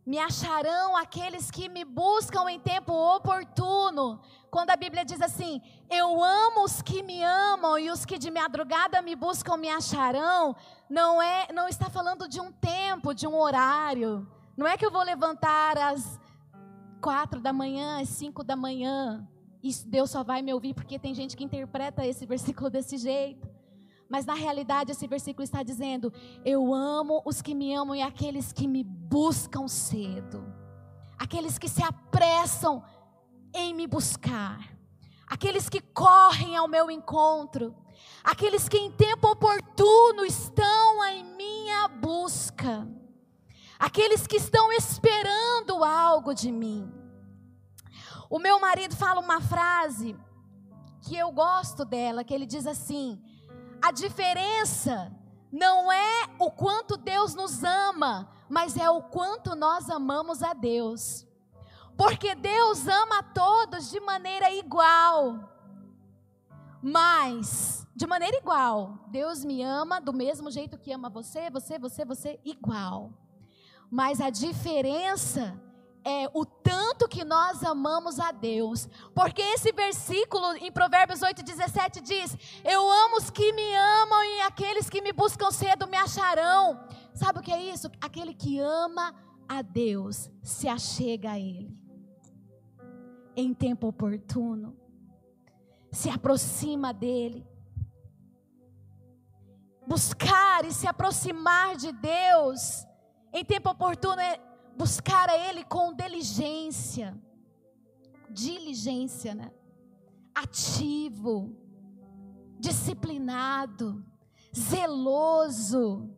Me 0.06 0.20
acharão 0.20 0.96
aqueles 0.96 1.50
que 1.50 1.68
me 1.68 1.84
buscam 1.84 2.48
em 2.48 2.60
tempo 2.60 2.94
oportuno. 2.94 4.22
Quando 4.52 4.72
a 4.72 4.76
Bíblia 4.76 5.06
diz 5.06 5.22
assim: 5.22 5.62
Eu 5.90 6.22
amo 6.22 6.66
os 6.66 6.82
que 6.82 7.02
me 7.02 7.24
amam 7.24 7.80
e 7.80 7.90
os 7.90 8.06
que 8.06 8.18
de 8.18 8.30
madrugada 8.30 9.02
me 9.02 9.16
buscam 9.16 9.56
me 9.56 9.70
acharão, 9.70 10.54
não 10.90 11.22
é, 11.22 11.48
não 11.54 11.68
está 11.70 11.90
falando 11.90 12.28
de 12.28 12.42
um 12.42 12.52
tempo, 12.52 13.16
de 13.16 13.26
um 13.26 13.36
horário 13.40 14.28
não 14.58 14.66
é 14.66 14.78
que 14.78 14.86
eu 14.86 14.92
vou 14.92 15.04
levantar 15.04 15.78
às 15.78 16.20
quatro 17.02 17.42
da 17.42 17.52
manhã, 17.52 18.02
às 18.02 18.10
cinco 18.10 18.44
da 18.44 18.56
manhã, 18.56 19.28
e 19.62 19.74
Deus 19.86 20.12
só 20.12 20.24
vai 20.24 20.42
me 20.42 20.54
ouvir 20.54 20.74
porque 20.74 20.98
tem 20.98 21.14
gente 21.14 21.36
que 21.36 21.44
interpreta 21.44 22.06
esse 22.06 22.26
versículo 22.28 22.70
desse 22.70 22.98
jeito. 22.98 23.50
Mas 24.08 24.26
na 24.26 24.36
realidade 24.36 24.92
esse 24.92 25.08
versículo 25.08 25.44
está 25.44 25.64
dizendo: 25.64 26.14
Eu 26.46 26.74
amo 26.74 27.22
os 27.26 27.42
que 27.42 27.56
me 27.56 27.74
amam 27.74 27.96
e 27.96 28.02
aqueles 28.02 28.54
que 28.54 28.68
me 28.68 28.84
buscam 28.84 29.68
cedo, 29.68 30.46
aqueles 31.18 31.58
que 31.58 31.68
se 31.68 31.84
apressam 31.84 32.84
em 33.54 33.74
me 33.74 33.88
buscar, 33.88 34.60
aqueles 35.28 35.68
que 35.68 35.82
correm 35.82 36.56
ao 36.56 36.68
meu 36.68 36.92
encontro, 36.92 37.76
aqueles 38.24 38.70
que 38.70 38.78
em 38.78 38.92
tempo 38.92 39.28
oportuno 39.30 40.24
estão 40.24 41.04
em 41.06 41.24
minha 41.36 41.88
busca 41.88 42.88
aqueles 43.79 44.25
que 44.27 44.38
estão 44.38 44.72
esperando 44.72 45.84
algo 45.84 46.34
de 46.34 46.51
mim. 46.51 46.91
O 48.29 48.39
meu 48.39 48.60
marido 48.60 48.96
fala 48.96 49.20
uma 49.20 49.39
frase 49.41 50.17
que 51.01 51.15
eu 51.15 51.32
gosto 51.32 51.86
dela, 51.86 52.24
que 52.24 52.34
ele 52.34 52.46
diz 52.46 52.65
assim: 52.65 53.22
a 53.82 53.91
diferença 53.91 55.12
não 55.51 55.91
é 55.91 56.29
o 56.39 56.50
quanto 56.51 56.98
Deus 56.98 57.36
nos 57.36 57.63
ama, 57.63 58.29
mas 58.50 58.77
é 58.77 58.89
o 58.89 59.01
quanto 59.01 59.55
nós 59.55 59.89
amamos 59.89 60.41
a 60.41 60.53
Deus. 60.53 61.25
Porque 61.96 62.36
Deus 62.36 62.88
ama 62.88 63.20
a 63.20 63.24
todos 63.24 63.89
de 63.89 64.00
maneira 64.00 64.51
igual. 64.51 65.51
Mas, 66.82 67.88
de 67.96 68.05
maneira 68.05 68.38
igual, 68.38 69.00
Deus 69.08 69.46
me 69.46 69.63
ama 69.63 70.01
do 70.01 70.12
mesmo 70.12 70.51
jeito 70.51 70.77
que 70.77 70.91
ama 70.91 71.10
você, 71.10 71.50
você, 71.50 71.79
você, 71.79 72.03
você, 72.03 72.39
igual. 72.44 73.12
Mas 73.89 74.20
a 74.20 74.30
diferença 74.30 75.62
é 76.04 76.30
o 76.34 76.46
tanto 76.46 77.08
que 77.08 77.24
nós 77.24 77.63
amamos 77.63 78.20
a 78.20 78.32
Deus. 78.32 78.88
Porque 79.13 79.42
esse 79.42 79.72
versículo 79.72 80.54
em 80.58 80.72
Provérbios 80.72 81.22
8,17 81.22 82.01
diz: 82.01 82.38
Eu 82.63 82.89
amo 82.89 83.18
os 83.18 83.30
que 83.30 83.51
me 83.54 83.75
amam 83.75 84.24
e 84.24 84.42
aqueles 84.42 84.89
que 84.89 85.01
me 85.01 85.12
buscam 85.12 85.50
cedo 85.51 85.88
me 85.88 85.98
acharão. 85.98 86.80
Sabe 87.13 87.39
o 87.39 87.42
que 87.42 87.51
é 87.51 87.62
isso? 87.74 87.89
Aquele 88.00 88.34
que 88.34 88.60
ama 88.60 89.15
a 89.48 89.62
Deus 89.62 90.30
se 90.44 90.68
achega 90.68 91.32
a 91.32 91.39
Ele 91.39 91.86
em 93.36 93.54
tempo 93.54 93.88
oportuno, 93.88 94.77
se 95.92 96.10
aproxima 96.10 96.94
dEle. 96.94 97.46
Buscar 99.88 100.65
e 100.65 100.72
se 100.72 100.88
aproximar 100.88 101.75
de 101.75 101.92
Deus 101.92 102.86
em 103.36 103.44
tempo 103.44 103.70
oportuno 103.70 104.22
é 104.22 104.39
buscar 104.77 105.30
a 105.30 105.38
Ele 105.38 105.65
com 105.65 105.94
diligência, 105.94 107.13
diligência, 108.30 109.36
né? 109.36 109.51
Ativo, 110.34 111.54
disciplinado, 112.58 114.06
zeloso, 114.58 116.10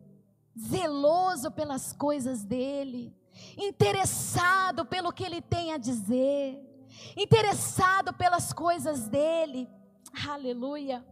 zeloso 0.56 1.50
pelas 1.50 1.92
coisas 1.92 2.44
dele, 2.44 3.12
interessado 3.56 4.86
pelo 4.86 5.12
que 5.12 5.24
ele 5.24 5.42
tem 5.42 5.72
a 5.72 5.76
dizer, 5.76 6.64
interessado 7.16 8.12
pelas 8.12 8.52
coisas 8.52 9.08
dele. 9.08 9.68
Aleluia. 10.28 11.04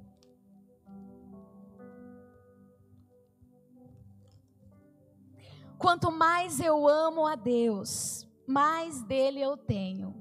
Quanto 5.78 6.10
mais 6.10 6.60
eu 6.60 6.88
amo 6.88 7.26
a 7.26 7.34
Deus, 7.34 8.26
mais 8.46 9.02
dele 9.02 9.40
eu 9.40 9.56
tenho. 9.56 10.14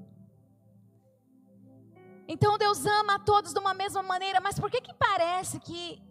Então 2.28 2.58
Deus 2.58 2.84
ama 2.84 3.14
a 3.14 3.18
todos 3.18 3.52
de 3.52 3.58
uma 3.58 3.72
mesma 3.72 4.02
maneira, 4.02 4.40
mas 4.40 4.58
por 4.58 4.70
que 4.70 4.80
que 4.80 4.92
parece 4.94 5.60
que 5.60 6.02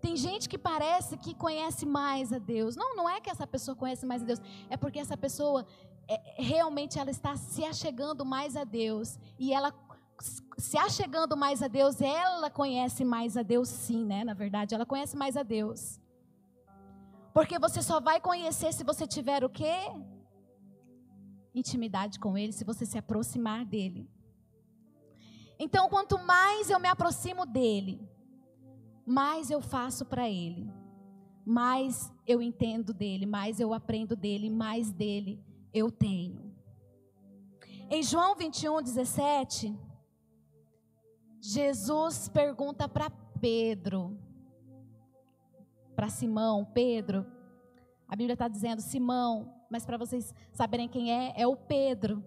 tem 0.00 0.16
gente 0.16 0.48
que 0.48 0.58
parece 0.58 1.16
que 1.16 1.34
conhece 1.34 1.84
mais 1.84 2.32
a 2.32 2.38
Deus? 2.38 2.76
Não, 2.76 2.94
não 2.94 3.08
é 3.08 3.20
que 3.20 3.30
essa 3.30 3.46
pessoa 3.46 3.74
conhece 3.74 4.06
mais 4.06 4.22
a 4.22 4.26
Deus, 4.26 4.40
é 4.70 4.76
porque 4.76 4.98
essa 4.98 5.16
pessoa 5.16 5.66
é, 6.06 6.42
realmente 6.42 6.98
ela 6.98 7.10
está 7.10 7.34
se 7.36 7.64
achegando 7.64 8.24
mais 8.24 8.56
a 8.56 8.64
Deus 8.64 9.18
e 9.38 9.52
ela 9.52 9.72
se 10.58 10.76
achegando 10.76 11.36
mais 11.36 11.62
a 11.62 11.68
Deus, 11.68 12.00
ela 12.00 12.50
conhece 12.50 13.04
mais 13.04 13.36
a 13.36 13.42
Deus 13.42 13.68
sim, 13.68 14.04
né? 14.04 14.24
Na 14.24 14.34
verdade, 14.34 14.74
ela 14.74 14.84
conhece 14.84 15.16
mais 15.16 15.36
a 15.36 15.42
Deus. 15.42 16.00
Porque 17.38 17.56
você 17.56 17.80
só 17.80 18.00
vai 18.00 18.20
conhecer 18.20 18.72
se 18.72 18.82
você 18.82 19.06
tiver 19.06 19.44
o 19.44 19.48
quê? 19.48 19.76
Intimidade 21.54 22.18
com 22.18 22.36
Ele, 22.36 22.52
se 22.52 22.64
você 22.64 22.84
se 22.84 22.98
aproximar 22.98 23.64
dEle. 23.64 24.10
Então, 25.56 25.88
quanto 25.88 26.18
mais 26.18 26.68
eu 26.68 26.80
me 26.80 26.88
aproximo 26.88 27.46
dEle, 27.46 28.10
mais 29.06 29.52
eu 29.52 29.60
faço 29.60 30.04
para 30.04 30.28
Ele, 30.28 30.68
mais 31.46 32.12
eu 32.26 32.42
entendo 32.42 32.92
dEle, 32.92 33.24
mais 33.24 33.60
eu 33.60 33.72
aprendo 33.72 34.16
dEle, 34.16 34.50
mais 34.50 34.90
dEle 34.90 35.40
eu 35.72 35.92
tenho. 35.92 36.52
Em 37.88 38.02
João 38.02 38.34
21, 38.34 38.82
17, 38.82 39.78
Jesus 41.40 42.28
pergunta 42.28 42.88
para 42.88 43.08
Pedro, 43.40 44.18
para 45.98 46.08
Simão, 46.08 46.64
Pedro. 46.64 47.26
A 48.06 48.14
Bíblia 48.14 48.34
está 48.34 48.46
dizendo 48.46 48.80
Simão, 48.80 49.52
mas 49.68 49.84
para 49.84 49.98
vocês 49.98 50.32
saberem 50.52 50.86
quem 50.86 51.12
é, 51.12 51.34
é 51.36 51.44
o 51.44 51.56
Pedro. 51.56 52.22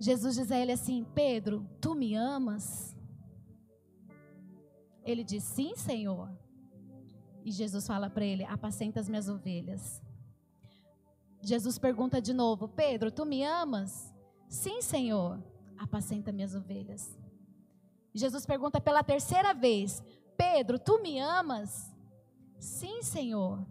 Jesus 0.00 0.34
diz 0.34 0.50
a 0.50 0.58
ele 0.58 0.72
assim: 0.72 1.06
Pedro, 1.14 1.64
tu 1.80 1.94
me 1.94 2.16
amas? 2.16 2.96
Ele 5.04 5.22
diz: 5.22 5.44
Sim, 5.44 5.76
Senhor. 5.76 6.28
E 7.44 7.52
Jesus 7.52 7.86
fala 7.86 8.10
para 8.10 8.24
ele: 8.24 8.42
Apacenta 8.42 8.98
as 8.98 9.08
minhas 9.08 9.28
ovelhas. 9.28 10.02
Jesus 11.40 11.78
pergunta 11.78 12.20
de 12.20 12.34
novo: 12.34 12.66
Pedro, 12.66 13.12
tu 13.12 13.24
me 13.24 13.44
amas? 13.44 14.12
Sim, 14.48 14.82
Senhor. 14.82 15.40
Apacenta 15.78 16.32
minhas 16.32 16.52
ovelhas. 16.52 17.16
Jesus 18.12 18.44
pergunta 18.44 18.80
pela 18.80 19.04
terceira 19.04 19.54
vez: 19.54 20.02
Pedro, 20.36 20.80
tu 20.80 21.00
me 21.00 21.20
amas? 21.20 21.93
Sim, 22.64 23.02
Senhor, 23.02 23.62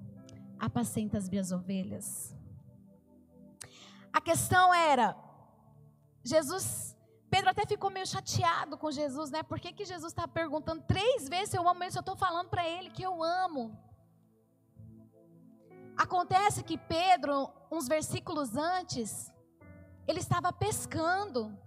apacenta 0.60 1.18
as 1.18 1.28
minhas 1.28 1.52
ovelhas. 1.52 2.36
A 4.18 4.22
questão 4.22 4.72
era, 4.72 5.18
Jesus, 6.24 6.96
Pedro 7.28 7.50
até 7.50 7.66
ficou 7.66 7.90
meio 7.90 8.06
chateado 8.06 8.78
com 8.78 8.92
Jesus, 8.92 9.32
né? 9.32 9.42
Por 9.42 9.60
que, 9.60 9.74
que 9.74 9.84
Jesus 9.84 10.12
está 10.14 10.28
perguntando 10.28 10.84
três 10.84 11.28
vezes 11.28 11.50
se 11.50 11.58
eu 11.58 11.68
amo 11.68 11.84
ele, 11.84 11.92
se 11.92 11.98
eu 11.98 12.02
estou 12.08 12.16
falando 12.16 12.50
para 12.50 12.70
ele 12.70 12.92
que 12.92 13.02
eu 13.02 13.24
amo? 13.24 13.76
Acontece 15.98 16.62
que 16.64 16.78
Pedro, 16.78 17.52
uns 17.72 17.88
versículos 17.88 18.56
antes, 18.56 19.34
ele 20.08 20.20
estava 20.20 20.54
pescando, 20.54 21.58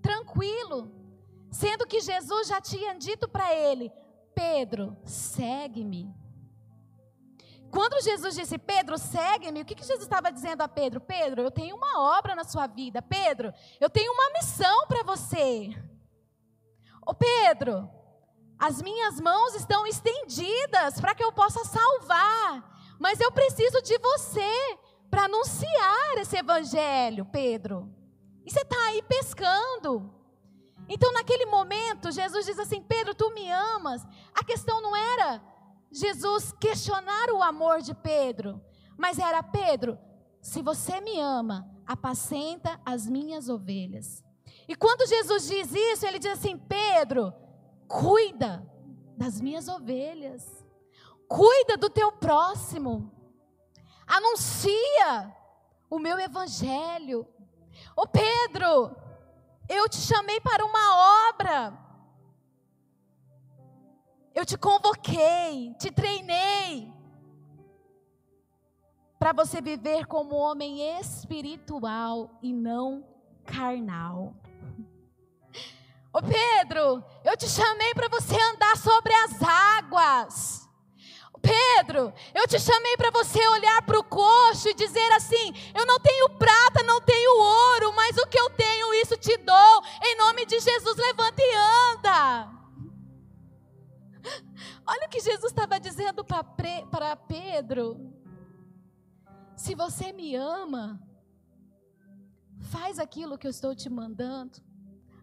tranquilo, 0.00 0.90
sendo 1.50 1.86
que 1.86 2.00
Jesus 2.00 2.48
já 2.48 2.62
tinha 2.62 2.94
dito 2.94 3.28
para 3.28 3.54
ele: 3.54 3.92
Pedro, 4.34 4.96
segue-me. 5.04 6.14
Quando 7.70 8.02
Jesus 8.02 8.34
disse, 8.34 8.58
Pedro, 8.58 8.98
segue-me, 8.98 9.62
o 9.62 9.64
que, 9.64 9.74
que 9.74 9.84
Jesus 9.84 10.02
estava 10.02 10.30
dizendo 10.30 10.60
a 10.60 10.68
Pedro? 10.68 11.00
Pedro, 11.00 11.42
eu 11.42 11.50
tenho 11.50 11.74
uma 11.74 12.18
obra 12.18 12.34
na 12.34 12.44
sua 12.44 12.66
vida. 12.66 13.00
Pedro, 13.00 13.52
eu 13.80 13.88
tenho 13.88 14.12
uma 14.12 14.30
missão 14.32 14.86
para 14.86 15.02
você. 15.02 15.70
Ô 17.06 17.14
Pedro, 17.14 17.88
as 18.58 18.82
minhas 18.82 19.18
mãos 19.20 19.54
estão 19.54 19.86
estendidas 19.86 21.00
para 21.00 21.14
que 21.14 21.24
eu 21.24 21.32
possa 21.32 21.64
salvar, 21.64 22.96
mas 22.98 23.18
eu 23.20 23.32
preciso 23.32 23.80
de 23.80 23.98
você 23.98 24.78
para 25.10 25.24
anunciar 25.24 26.18
esse 26.18 26.36
evangelho, 26.36 27.24
Pedro. 27.24 27.90
E 28.44 28.50
você 28.50 28.60
está 28.60 28.76
aí 28.88 29.02
pescando. 29.02 30.21
Então, 30.88 31.12
naquele 31.12 31.46
momento, 31.46 32.10
Jesus 32.10 32.46
diz 32.46 32.58
assim: 32.58 32.82
Pedro, 32.82 33.14
tu 33.14 33.30
me 33.32 33.50
amas. 33.50 34.06
A 34.34 34.44
questão 34.44 34.80
não 34.80 34.94
era 34.94 35.42
Jesus 35.90 36.52
questionar 36.60 37.30
o 37.30 37.42
amor 37.42 37.80
de 37.80 37.94
Pedro, 37.94 38.60
mas 38.96 39.18
era: 39.18 39.42
Pedro, 39.42 39.98
se 40.40 40.62
você 40.62 41.00
me 41.00 41.20
ama, 41.20 41.70
apacenta 41.86 42.80
as 42.84 43.06
minhas 43.06 43.48
ovelhas. 43.48 44.24
E 44.68 44.74
quando 44.74 45.06
Jesus 45.06 45.48
diz 45.48 45.72
isso, 45.72 46.06
ele 46.06 46.18
diz 46.18 46.32
assim: 46.32 46.56
Pedro, 46.56 47.32
cuida 47.86 48.66
das 49.16 49.40
minhas 49.40 49.68
ovelhas, 49.68 50.66
cuida 51.28 51.76
do 51.76 51.90
teu 51.90 52.10
próximo, 52.12 53.12
anuncia 54.06 55.36
o 55.88 55.98
meu 55.98 56.18
evangelho. 56.18 57.26
Ô 57.96 58.06
Pedro, 58.06 58.96
eu 59.68 59.88
te 59.88 59.96
chamei 59.96 60.40
para 60.40 60.64
uma 60.64 61.28
obra. 61.28 61.78
Eu 64.34 64.46
te 64.46 64.56
convoquei, 64.56 65.74
te 65.78 65.90
treinei 65.90 66.92
para 69.18 69.32
você 69.32 69.60
viver 69.60 70.06
como 70.06 70.34
homem 70.34 70.98
espiritual 70.98 72.38
e 72.42 72.52
não 72.52 73.06
carnal. 73.44 74.34
Ô 76.12 76.20
Pedro, 76.20 77.04
eu 77.24 77.36
te 77.36 77.48
chamei 77.48 77.94
para 77.94 78.08
você 78.08 78.34
andar 78.34 78.76
sobre 78.76 79.12
as 79.14 79.40
águas. 79.40 80.61
Pedro, 81.42 82.14
eu 82.32 82.46
te 82.46 82.58
chamei 82.60 82.96
para 82.96 83.10
você 83.10 83.44
olhar 83.48 83.82
para 83.82 83.98
o 83.98 84.04
coxo 84.04 84.68
e 84.68 84.74
dizer 84.74 85.10
assim: 85.12 85.52
Eu 85.74 85.84
não 85.84 85.98
tenho 85.98 86.30
prata, 86.38 86.84
não 86.84 87.00
tenho 87.00 87.36
ouro, 87.36 87.92
mas 87.94 88.16
o 88.16 88.26
que 88.28 88.38
eu 88.38 88.48
tenho, 88.50 88.94
isso 88.94 89.16
te 89.16 89.36
dou. 89.38 89.82
Em 90.00 90.16
nome 90.16 90.46
de 90.46 90.60
Jesus, 90.60 90.96
levanta 90.96 91.42
e 91.42 91.54
anda. 91.54 92.62
Olha 94.86 95.06
o 95.06 95.10
que 95.10 95.20
Jesus 95.20 95.52
estava 95.52 95.80
dizendo 95.80 96.24
para 96.24 97.16
Pedro. 97.16 98.12
Se 99.56 99.74
você 99.74 100.12
me 100.12 100.34
ama, 100.36 101.00
faz 102.70 102.98
aquilo 102.98 103.36
que 103.36 103.46
eu 103.46 103.50
estou 103.50 103.74
te 103.74 103.90
mandando. 103.90 104.60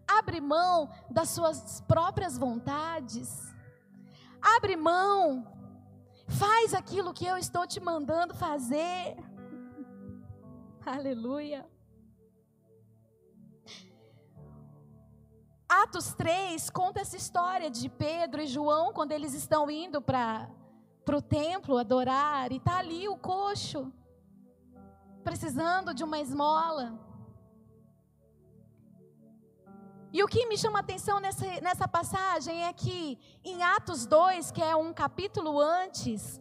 Abre 0.06 0.40
mão 0.40 0.90
das 1.10 1.30
suas 1.30 1.80
próprias 1.82 2.36
vontades. 2.36 3.54
Abre 4.42 4.76
mão 4.76 5.59
Faz 6.38 6.74
aquilo 6.74 7.12
que 7.12 7.26
eu 7.26 7.36
estou 7.36 7.66
te 7.66 7.80
mandando 7.80 8.34
fazer. 8.34 9.16
Aleluia. 10.86 11.68
Atos 15.68 16.12
3 16.14 16.70
conta 16.70 17.00
essa 17.00 17.16
história 17.16 17.70
de 17.70 17.88
Pedro 17.88 18.42
e 18.42 18.46
João 18.46 18.92
quando 18.92 19.12
eles 19.12 19.34
estão 19.34 19.70
indo 19.70 20.00
para 20.00 20.48
o 21.08 21.22
templo 21.22 21.78
adorar 21.78 22.50
e 22.52 22.56
está 22.56 22.78
ali 22.78 23.08
o 23.08 23.16
coxo. 23.16 23.92
precisando 25.22 25.92
de 25.92 26.02
uma 26.02 26.18
esmola. 26.18 27.09
E 30.12 30.24
o 30.24 30.26
que 30.26 30.46
me 30.46 30.58
chama 30.58 30.78
a 30.78 30.80
atenção 30.80 31.20
nessa, 31.20 31.46
nessa 31.60 31.86
passagem 31.86 32.64
é 32.64 32.72
que 32.72 33.16
em 33.44 33.62
Atos 33.62 34.06
2, 34.06 34.50
que 34.50 34.60
é 34.60 34.74
um 34.74 34.92
capítulo 34.92 35.60
antes, 35.60 36.40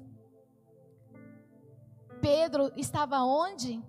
Pedro 2.19 2.71
estava 2.75 3.21
onde? 3.21 3.84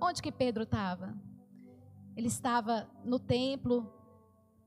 Onde 0.00 0.22
que 0.22 0.30
Pedro 0.30 0.62
estava? 0.62 1.12
Ele 2.16 2.28
estava 2.28 2.88
no 3.04 3.18
templo, 3.18 3.92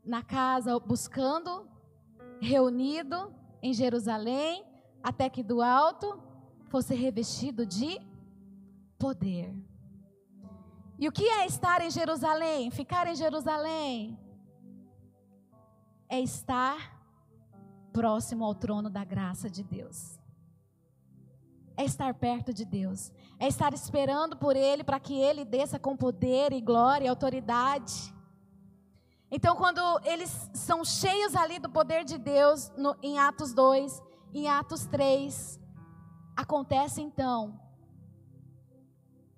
na 0.03 0.21
casa, 0.21 0.77
buscando, 0.77 1.69
reunido 2.41 3.33
em 3.61 3.73
Jerusalém, 3.73 4.65
até 5.01 5.29
que 5.29 5.41
do 5.41 5.61
alto 5.61 6.21
fosse 6.67 6.93
revestido 6.93 7.65
de 7.65 7.99
poder. 8.99 9.53
E 11.01 11.07
o 11.07 11.11
que 11.11 11.27
é 11.27 11.47
estar 11.47 11.81
em 11.81 11.89
Jerusalém? 11.89 12.69
Ficar 12.69 13.07
em 13.07 13.15
Jerusalém 13.15 14.19
é 16.07 16.19
estar 16.19 17.01
próximo 17.91 18.45
ao 18.45 18.53
trono 18.53 18.87
da 18.87 19.03
graça 19.03 19.49
de 19.49 19.63
Deus. 19.63 20.19
É 21.75 21.83
estar 21.83 22.13
perto 22.13 22.53
de 22.53 22.63
Deus. 22.63 23.11
É 23.39 23.47
estar 23.47 23.73
esperando 23.73 24.37
por 24.37 24.55
Ele 24.55 24.83
para 24.83 24.99
que 24.99 25.19
Ele 25.19 25.43
desça 25.43 25.79
com 25.79 25.97
poder 25.97 26.53
e 26.53 26.61
glória 26.61 27.05
e 27.05 27.09
autoridade. 27.09 28.13
Então, 29.31 29.55
quando 29.55 29.81
eles 30.05 30.51
são 30.53 30.85
cheios 30.85 31.33
ali 31.35 31.57
do 31.57 31.69
poder 31.69 32.05
de 32.05 32.19
Deus, 32.19 32.71
no, 32.77 32.95
em 33.01 33.17
Atos 33.17 33.55
2, 33.55 34.03
em 34.35 34.47
Atos 34.47 34.85
3, 34.85 35.59
acontece 36.35 37.01
então 37.01 37.59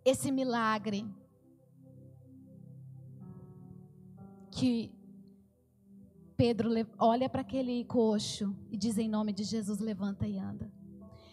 esse 0.03 0.29
milagre 0.29 1.07
que 4.53 4.91
Pedro 6.35 6.69
olha 6.97 7.29
para 7.29 7.41
aquele 7.41 7.85
coxo 7.85 8.55
e 8.69 8.77
diz 8.77 8.97
em 8.97 9.07
nome 9.07 9.31
de 9.31 9.43
Jesus, 9.43 9.79
levanta 9.79 10.27
e 10.27 10.37
anda. 10.37 10.71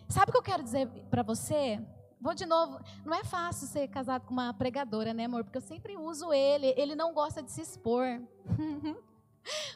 Sabe 0.08 0.30
o 0.30 0.32
que 0.32 0.38
eu 0.38 0.42
quero 0.42 0.62
dizer 0.62 0.88
para 1.10 1.22
você? 1.22 1.80
Vou 2.20 2.34
de 2.34 2.44
novo, 2.44 2.78
não 3.04 3.14
é 3.14 3.24
fácil 3.24 3.66
ser 3.66 3.88
casado 3.88 4.26
com 4.26 4.32
uma 4.32 4.52
pregadora, 4.52 5.14
né, 5.14 5.24
amor? 5.24 5.44
Porque 5.44 5.56
eu 5.56 5.62
sempre 5.62 5.96
uso 5.96 6.32
ele, 6.32 6.74
ele 6.76 6.94
não 6.94 7.14
gosta 7.14 7.42
de 7.42 7.50
se 7.50 7.62
expor. 7.62 8.06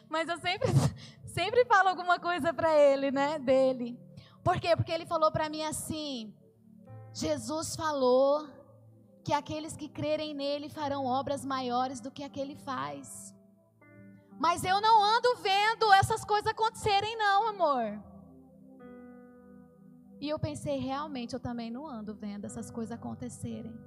Mas 0.09 0.29
eu 0.29 0.37
sempre, 0.37 0.69
sempre 1.25 1.65
falo 1.65 1.89
alguma 1.89 2.19
coisa 2.19 2.53
para 2.53 2.77
ele, 2.77 3.11
né, 3.11 3.39
dele. 3.39 3.99
Por 4.43 4.59
quê? 4.59 4.75
Porque 4.75 4.91
ele 4.91 5.05
falou 5.05 5.31
para 5.31 5.49
mim 5.49 5.63
assim: 5.63 6.33
Jesus 7.13 7.75
falou 7.75 8.47
que 9.23 9.33
aqueles 9.33 9.75
que 9.75 9.89
crerem 9.89 10.35
nele 10.35 10.69
farão 10.69 11.05
obras 11.05 11.43
maiores 11.43 11.99
do 11.99 12.11
que 12.11 12.23
aquele 12.23 12.55
faz. 12.55 13.34
Mas 14.39 14.63
eu 14.63 14.81
não 14.81 15.03
ando 15.03 15.35
vendo 15.37 15.91
essas 15.93 16.23
coisas 16.25 16.47
acontecerem, 16.47 17.17
não, 17.17 17.47
amor. 17.47 18.03
E 20.19 20.29
eu 20.29 20.39
pensei, 20.39 20.77
realmente, 20.77 21.33
eu 21.33 21.39
também 21.39 21.69
não 21.69 21.87
ando 21.87 22.13
vendo 22.13 22.45
essas 22.45 22.71
coisas 22.71 22.91
acontecerem. 22.91 23.77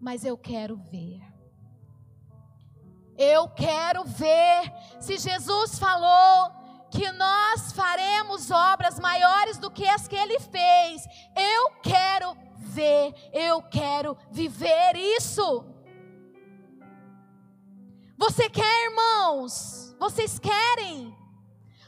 Mas 0.00 0.24
eu 0.24 0.36
quero 0.36 0.76
ver. 0.76 1.20
Eu 3.16 3.48
quero 3.48 4.04
ver 4.04 4.72
se 5.00 5.18
Jesus 5.18 5.78
falou 5.78 6.62
que 6.90 7.10
nós 7.12 7.72
faremos 7.72 8.50
obras 8.50 8.98
maiores 8.98 9.58
do 9.58 9.70
que 9.70 9.86
as 9.86 10.08
que 10.08 10.16
ele 10.16 10.38
fez. 10.40 11.06
Eu 11.36 11.70
quero 11.82 12.36
ver, 12.56 13.14
eu 13.32 13.62
quero 13.62 14.16
viver 14.30 14.96
isso. 14.96 15.71
Você 18.24 18.48
quer, 18.48 18.84
irmãos? 18.84 19.96
Vocês 19.98 20.38
querem? 20.38 21.12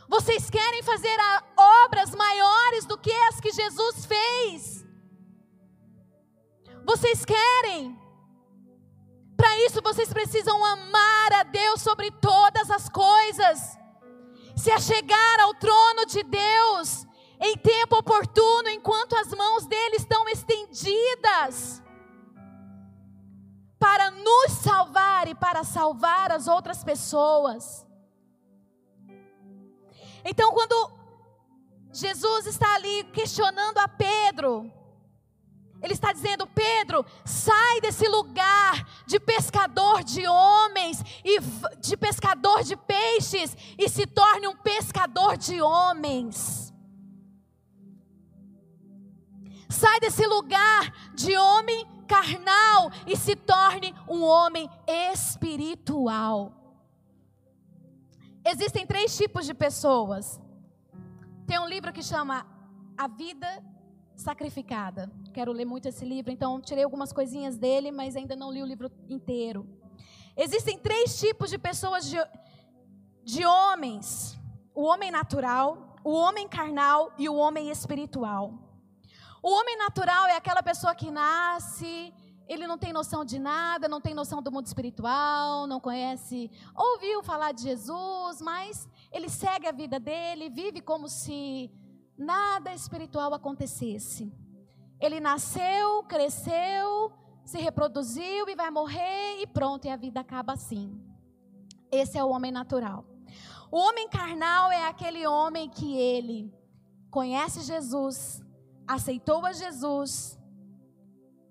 Vocês 0.09 0.51
querem 0.51 0.83
fazer 0.83 1.17
obras 1.57 2.13
maiores 2.13 2.85
do 2.87 2.99
que 2.99 3.13
as 3.29 3.39
que 3.39 3.53
Jesus 3.53 4.05
fez? 4.05 4.85
Vocês 6.85 7.25
querem? 7.25 7.97
Para 9.37 9.57
isso 9.61 9.81
vocês 9.81 10.13
precisam 10.13 10.65
amar 10.65 11.33
a 11.35 11.45
Deus 11.45 11.81
sobre 11.81 12.11
todas 12.11 12.69
as 12.69 12.89
coisas, 12.89 13.79
se 14.57 14.73
achegar 14.73 15.41
ao 15.41 15.55
trono 15.55 16.05
de 16.05 16.25
Deus 16.25 17.07
em 17.41 17.57
tempo 17.57 17.99
oportuno, 17.99 18.69
enquanto 18.71 19.15
as 19.15 19.29
mãos 19.29 19.67
dele 19.67 19.97
estão 19.99 20.29
estendidas 20.29 21.84
para 23.85 24.11
nos 24.11 24.53
salvar 24.63 25.29
e 25.29 25.35
para 25.35 25.63
salvar 25.63 26.33
as 26.33 26.49
outras 26.49 26.83
pessoas. 26.83 27.87
Então, 30.25 30.51
quando 30.53 30.91
Jesus 31.93 32.47
está 32.47 32.77
ali 32.77 33.05
questionando 33.13 33.77
a 33.77 33.87
Pedro, 33.87 34.73
ele 35.83 35.93
está 35.93 36.15
dizendo: 36.15 36.47
Pedro, 36.47 37.05
sai 37.27 37.83
desse 37.83 38.09
lugar 38.09 38.89
de 39.07 39.21
pescador 39.21 40.03
de 40.03 40.27
homens 40.27 41.05
e 41.23 41.39
de 41.79 41.95
pescador 41.95 42.63
de 42.63 42.77
peixes 42.77 43.55
e 43.79 43.87
se 43.87 44.07
torne 44.07 44.49
um 44.49 44.57
pescador 44.57 45.37
de 45.37 45.61
homens. 45.61 46.73
Sai 49.69 50.01
desse 50.01 50.27
lugar 50.27 50.91
de 51.15 51.37
homem 51.37 51.94
carnal 52.15 52.93
e 53.07 53.17
se 53.17 53.35
torne 53.35 53.93
um 54.09 54.23
homem 54.23 54.71
espiritual. 54.87 56.53
Existem 58.45 58.87
três 58.87 59.17
tipos 59.17 59.45
de 59.47 59.55
pessoas. 59.55 60.41
Tem 61.47 61.59
um 61.59 61.67
livro 61.67 61.93
que 61.93 62.03
chama 62.03 62.47
A 62.97 63.09
Vida 63.09 63.49
Sacrificada. 64.15 65.11
Quero 65.33 65.51
ler 65.51 65.65
muito 65.65 65.89
esse 65.89 66.05
livro, 66.05 66.31
então 66.31 66.61
tirei 66.61 66.85
algumas 66.85 67.13
coisinhas 67.13 67.57
dele, 67.59 67.91
mas 67.91 68.15
ainda 68.15 68.37
não 68.37 68.53
li 68.53 68.63
o 68.63 68.67
livro 68.67 68.91
inteiro. 69.09 69.67
Existem 70.37 70.79
três 70.79 71.19
tipos 71.19 71.51
de 71.51 71.59
pessoas, 71.59 72.09
de, 72.09 72.19
de 73.25 73.45
homens: 73.45 74.39
o 74.73 74.83
homem 74.85 75.11
natural, 75.11 75.97
o 76.05 76.13
homem 76.13 76.47
carnal 76.47 77.13
e 77.19 77.29
o 77.29 77.35
homem 77.35 77.71
espiritual. 77.71 78.64
O 79.47 79.51
homem 79.51 79.77
natural 79.77 80.27
é 80.27 80.37
aquela 80.37 80.63
pessoa 80.63 80.95
que 80.95 81.11
nasce, 81.11 82.15
ele 82.49 82.67
não 82.67 82.79
tem 82.79 82.95
noção 82.95 83.27
de 83.27 83.39
nada, 83.39 83.87
não 83.87 84.01
tem 84.01 84.15
noção 84.15 84.43
do 84.43 84.51
mundo 84.51 84.67
espiritual, 84.67 85.67
não 85.67 85.79
conhece, 85.79 86.51
ouviu 86.75 87.23
falar 87.23 87.53
de 87.53 87.61
Jesus, 87.61 88.41
mas 88.41 88.89
ele 89.13 89.29
segue 89.29 89.67
a 89.67 89.73
vida 89.73 90.01
dele, 90.01 90.49
vive 90.49 90.81
como 90.81 91.11
se 91.11 91.71
nada 92.17 92.73
espiritual 92.73 93.35
acontecesse. 93.35 94.33
Ele 94.99 95.21
nasceu, 95.21 96.03
cresceu, 96.05 97.13
se 97.45 97.59
reproduziu 97.59 98.49
e 98.49 98.55
vai 98.55 98.71
morrer 98.71 99.43
e 99.43 99.47
pronto, 99.47 99.85
e 99.85 99.91
a 99.91 99.97
vida 99.97 100.21
acaba 100.21 100.55
assim. 100.55 100.99
Esse 101.93 102.17
é 102.17 102.25
o 102.25 102.31
homem 102.31 102.51
natural. 102.51 103.05
O 103.71 103.77
homem 103.77 104.09
carnal 104.09 104.73
é 104.73 104.89
aquele 104.89 105.27
homem 105.27 105.69
que 105.69 105.99
ele 105.99 106.51
conhece 107.11 107.61
Jesus, 107.61 108.44
aceitou 108.87 109.45
a 109.45 109.53
Jesus, 109.53 110.39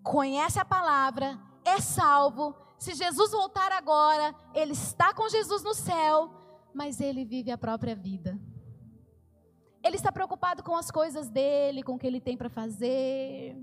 conhece 0.01 0.59
a 0.59 0.65
palavra, 0.65 1.39
é 1.65 1.79
salvo. 1.79 2.55
Se 2.77 2.93
Jesus 2.93 3.31
voltar 3.31 3.71
agora, 3.71 4.35
ele 4.53 4.73
está 4.73 5.13
com 5.13 5.29
Jesus 5.29 5.63
no 5.63 5.73
céu, 5.73 6.31
mas 6.73 6.99
ele 6.99 7.23
vive 7.23 7.51
a 7.51 7.57
própria 7.57 7.95
vida. 7.95 8.39
Ele 9.83 9.95
está 9.95 10.11
preocupado 10.11 10.63
com 10.63 10.75
as 10.75 10.89
coisas 10.89 11.29
dele, 11.29 11.83
com 11.83 11.95
o 11.95 11.99
que 11.99 12.07
ele 12.07 12.21
tem 12.21 12.37
para 12.37 12.49
fazer. 12.49 13.57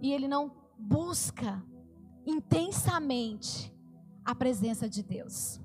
E 0.00 0.12
ele 0.12 0.26
não 0.26 0.52
busca 0.76 1.62
intensamente 2.26 3.72
a 4.24 4.34
presença 4.34 4.88
de 4.88 5.02
Deus. 5.02 5.60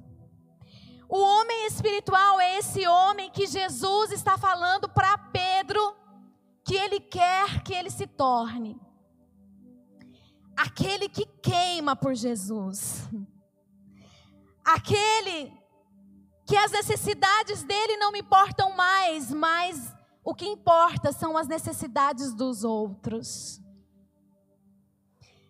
O 1.07 1.19
homem 1.19 1.67
espiritual 1.67 2.39
é 2.39 2.57
esse 2.57 2.87
homem 2.87 3.29
que 3.29 3.45
Jesus 3.45 4.11
está 4.11 4.37
falando 4.37 4.89
para 4.89 5.17
Pedro 5.17 5.95
que 6.63 6.75
ele 6.75 6.99
quer 6.99 7.61
que 7.63 7.73
ele 7.73 7.91
se 7.91 8.07
torne. 8.07 8.79
Aquele 10.57 11.07
que 11.07 11.25
queima 11.25 11.95
por 11.95 12.15
Jesus. 12.15 13.07
Aquele 14.63 15.53
que 16.45 16.57
as 16.57 16.71
necessidades 16.71 17.63
dele 17.63 17.97
não 17.97 18.11
me 18.11 18.19
importam 18.19 18.75
mais, 18.75 19.31
mas 19.31 19.93
o 20.23 20.33
que 20.33 20.45
importa 20.45 21.11
são 21.11 21.37
as 21.37 21.47
necessidades 21.47 22.33
dos 22.33 22.63
outros. 22.63 23.61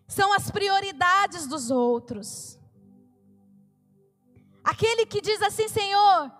São 0.06 0.34
as 0.34 0.50
prioridades 0.50 1.46
dos 1.46 1.70
outros. 1.70 2.58
Aquele 4.66 5.06
que 5.06 5.20
diz 5.20 5.40
assim: 5.42 5.68
Senhor, 5.68 6.32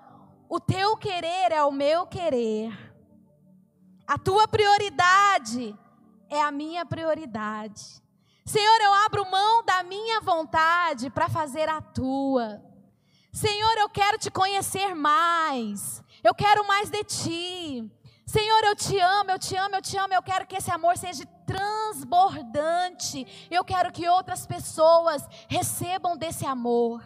o 0.49 0.59
teu 0.59 0.97
querer 0.97 1.53
é 1.53 1.63
o 1.63 1.71
meu 1.71 2.09
querer. 2.09 2.77
A 4.05 4.19
tua 4.19 4.49
prioridade 4.49 5.73
é 6.29 6.43
a 6.43 6.51
minha 6.51 6.85
prioridade. 6.85 8.03
Senhor, 8.45 8.81
eu 8.81 8.93
abro 8.95 9.31
mão 9.31 9.65
da 9.65 9.85
minha 9.85 10.21
vontade 10.21 11.09
para 11.09 11.29
fazer 11.29 11.69
a 11.69 11.81
tua. 11.81 12.61
Senhor, 13.33 13.77
eu 13.79 13.89
quero 13.89 14.19
te 14.19 14.29
conhecer 14.29 14.93
mais. 14.93 16.03
Eu 16.25 16.35
quero 16.35 16.67
mais 16.67 16.91
de 16.91 17.05
ti. 17.05 17.89
Senhor, 18.27 18.65
eu 18.65 18.75
te 18.75 18.99
amo, 18.99 19.31
eu 19.31 19.39
te 19.39 19.57
amo, 19.57 19.77
eu 19.77 19.83
te 19.83 19.97
amo. 19.97 20.15
Eu 20.15 20.23
quero 20.23 20.49
que 20.49 20.57
esse 20.57 20.71
amor 20.73 20.99
seja 20.99 21.25
transbordante. 21.47 23.25
Eu 23.49 23.65
quero 23.65 23.93
que 23.93 24.09
outras 24.09 24.45
pessoas 24.47 25.25
recebam 25.49 26.17
desse 26.17 26.45
amor. 26.45 27.05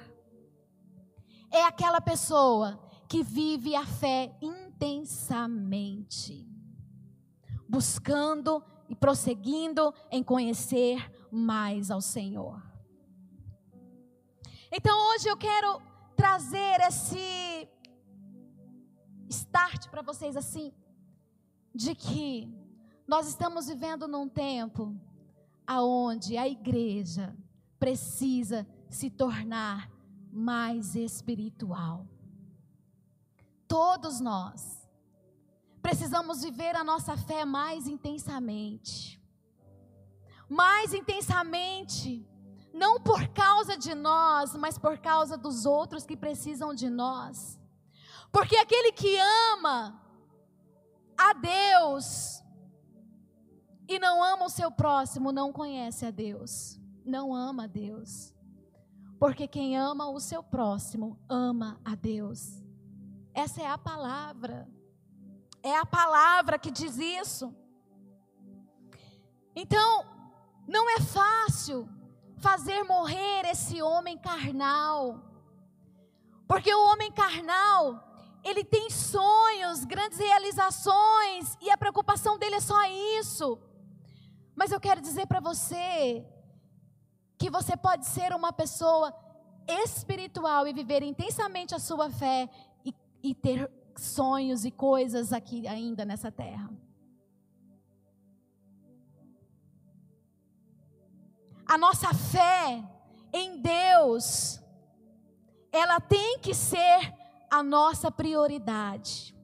É 1.50 1.64
aquela 1.64 2.00
pessoa 2.00 2.78
que 3.08 3.24
vive 3.24 3.74
a 3.74 3.84
fé 3.84 4.32
intensamente, 4.40 6.48
buscando 7.68 8.62
e 8.88 8.94
prosseguindo 8.94 9.92
em 10.10 10.22
conhecer 10.22 11.10
mais 11.30 11.90
ao 11.90 12.00
Senhor. 12.00 12.62
Então 14.70 15.10
hoje 15.10 15.28
eu 15.28 15.36
quero 15.36 15.82
trazer 16.14 16.80
esse 16.82 17.68
start 19.28 19.88
para 19.88 20.02
vocês 20.02 20.36
assim, 20.36 20.72
de 21.74 21.94
que 21.94 22.48
nós 23.06 23.26
estamos 23.26 23.66
vivendo 23.66 24.06
num 24.06 24.28
tempo 24.28 24.94
aonde 25.66 26.36
a 26.36 26.48
igreja 26.48 27.36
precisa 27.78 28.66
se 28.88 29.10
tornar 29.10 29.90
mais 30.32 30.94
espiritual. 30.94 32.06
Todos 33.66 34.20
nós 34.20 34.88
precisamos 35.82 36.42
viver 36.42 36.76
a 36.76 36.84
nossa 36.84 37.16
fé 37.16 37.44
mais 37.44 37.86
intensamente. 37.86 39.20
Mais 40.48 40.92
intensamente, 40.92 42.26
não 42.72 43.00
por 43.00 43.28
causa 43.28 43.76
de 43.76 43.94
nós, 43.94 44.56
mas 44.56 44.76
por 44.76 44.98
causa 44.98 45.36
dos 45.36 45.64
outros 45.64 46.04
que 46.04 46.16
precisam 46.16 46.74
de 46.74 46.90
nós. 46.90 47.58
Porque 48.32 48.56
aquele 48.56 48.92
que 48.92 49.16
ama 49.52 50.00
a 51.16 51.32
Deus 51.32 52.42
e 53.88 53.98
não 53.98 54.22
ama 54.22 54.46
o 54.46 54.50
seu 54.50 54.70
próximo 54.70 55.32
não 55.32 55.52
conhece 55.52 56.06
a 56.06 56.10
Deus, 56.10 56.80
não 57.04 57.34
ama 57.34 57.64
a 57.64 57.66
Deus. 57.66 58.32
Porque 59.20 59.46
quem 59.46 59.76
ama 59.76 60.08
o 60.08 60.18
seu 60.18 60.42
próximo 60.42 61.20
ama 61.28 61.78
a 61.84 61.94
Deus. 61.94 62.64
Essa 63.34 63.60
é 63.60 63.66
a 63.66 63.76
palavra. 63.76 64.66
É 65.62 65.76
a 65.76 65.84
palavra 65.84 66.58
que 66.58 66.70
diz 66.70 66.96
isso. 66.96 67.54
Então, 69.54 70.06
não 70.66 70.88
é 70.88 71.00
fácil 71.00 71.86
fazer 72.38 72.82
morrer 72.84 73.44
esse 73.44 73.82
homem 73.82 74.16
carnal. 74.16 75.22
Porque 76.48 76.74
o 76.74 76.86
homem 76.86 77.12
carnal, 77.12 78.02
ele 78.42 78.64
tem 78.64 78.88
sonhos, 78.88 79.84
grandes 79.84 80.18
realizações, 80.18 81.58
e 81.60 81.70
a 81.70 81.76
preocupação 81.76 82.38
dele 82.38 82.54
é 82.54 82.60
só 82.60 82.82
isso. 83.20 83.60
Mas 84.56 84.72
eu 84.72 84.80
quero 84.80 85.02
dizer 85.02 85.26
para 85.26 85.40
você 85.40 86.26
que 87.40 87.48
você 87.48 87.74
pode 87.74 88.04
ser 88.04 88.34
uma 88.34 88.52
pessoa 88.52 89.14
espiritual 89.66 90.68
e 90.68 90.74
viver 90.74 91.02
intensamente 91.02 91.74
a 91.74 91.78
sua 91.78 92.10
fé 92.10 92.50
e, 92.84 92.94
e 93.22 93.34
ter 93.34 93.70
sonhos 93.96 94.66
e 94.66 94.70
coisas 94.70 95.32
aqui 95.32 95.66
ainda 95.66 96.04
nessa 96.04 96.30
terra. 96.30 96.68
A 101.66 101.78
nossa 101.78 102.12
fé 102.12 102.84
em 103.32 103.62
Deus, 103.62 104.60
ela 105.72 105.98
tem 105.98 106.40
que 106.40 106.52
ser 106.52 107.14
a 107.50 107.62
nossa 107.62 108.10
prioridade. 108.10 109.34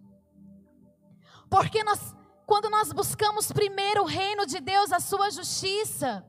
Porque 1.49 1.83
nós, 1.83 2.15
quando 2.45 2.69
nós 2.69 2.93
buscamos 2.93 3.51
primeiro 3.51 4.03
o 4.03 4.07
reino 4.07 4.45
de 4.45 4.61
Deus, 4.61 4.93
a 4.93 5.01
sua 5.01 5.31
justiça, 5.31 6.23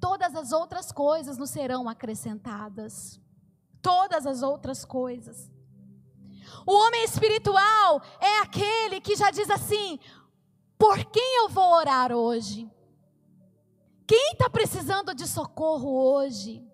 todas 0.00 0.34
as 0.34 0.52
outras 0.52 0.92
coisas 0.92 1.38
nos 1.38 1.50
serão 1.50 1.88
acrescentadas. 1.88 3.20
Todas 3.80 4.26
as 4.26 4.42
outras 4.42 4.84
coisas. 4.84 5.50
O 6.66 6.72
homem 6.72 7.04
espiritual 7.04 8.02
é 8.20 8.40
aquele 8.40 9.00
que 9.00 9.16
já 9.16 9.30
diz 9.30 9.48
assim: 9.50 9.98
por 10.78 11.04
quem 11.06 11.38
eu 11.38 11.48
vou 11.48 11.72
orar 11.74 12.12
hoje? 12.12 12.70
Quem 14.06 14.32
está 14.32 14.48
precisando 14.48 15.14
de 15.14 15.26
socorro 15.26 15.90
hoje? 15.90 16.66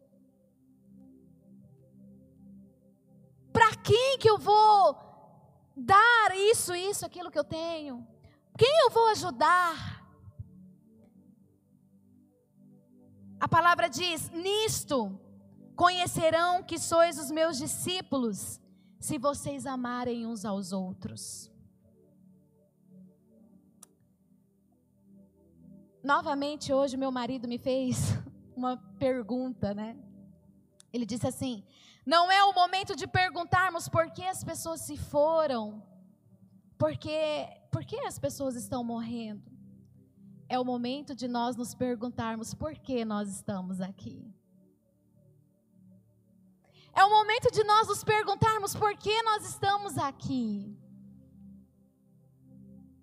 Para 3.52 3.74
quem 3.76 4.18
que 4.18 4.28
eu 4.28 4.38
vou 4.38 4.96
dar 5.76 6.36
isso, 6.36 6.74
isso, 6.74 7.04
aquilo 7.04 7.30
que 7.30 7.38
eu 7.38 7.44
tenho? 7.44 8.06
Quem 8.56 8.70
eu 8.84 8.90
vou 8.90 9.08
ajudar? 9.08 10.03
A 13.44 13.48
palavra 13.56 13.90
diz: 13.90 14.30
Nisto 14.30 15.20
conhecerão 15.76 16.62
que 16.62 16.78
sois 16.78 17.18
os 17.18 17.30
meus 17.30 17.58
discípulos, 17.58 18.58
se 18.98 19.18
vocês 19.18 19.66
amarem 19.66 20.24
uns 20.24 20.46
aos 20.46 20.72
outros. 20.72 21.52
Novamente, 26.02 26.72
hoje, 26.72 26.96
meu 26.96 27.12
marido 27.12 27.46
me 27.46 27.58
fez 27.58 27.98
uma 28.56 28.78
pergunta, 28.98 29.74
né? 29.74 29.94
Ele 30.90 31.04
disse 31.04 31.26
assim: 31.26 31.62
não 32.06 32.32
é 32.32 32.42
o 32.44 32.54
momento 32.54 32.96
de 32.96 33.06
perguntarmos 33.06 33.90
por 33.90 34.10
que 34.10 34.24
as 34.26 34.42
pessoas 34.42 34.80
se 34.80 34.96
foram, 34.96 35.82
porque, 36.78 37.46
por 37.70 37.84
que 37.84 38.00
as 38.06 38.18
pessoas 38.18 38.56
estão 38.56 38.82
morrendo. 38.82 39.53
É 40.48 40.58
o 40.58 40.64
momento 40.64 41.14
de 41.14 41.26
nós 41.26 41.56
nos 41.56 41.74
perguntarmos 41.74 42.54
por 42.54 42.76
que 42.76 43.04
nós 43.04 43.28
estamos 43.28 43.80
aqui. 43.80 44.32
É 46.92 47.04
o 47.04 47.10
momento 47.10 47.50
de 47.50 47.64
nós 47.64 47.88
nos 47.88 48.04
perguntarmos 48.04 48.74
por 48.74 48.96
que 48.96 49.22
nós 49.22 49.44
estamos 49.48 49.98
aqui. 49.98 50.76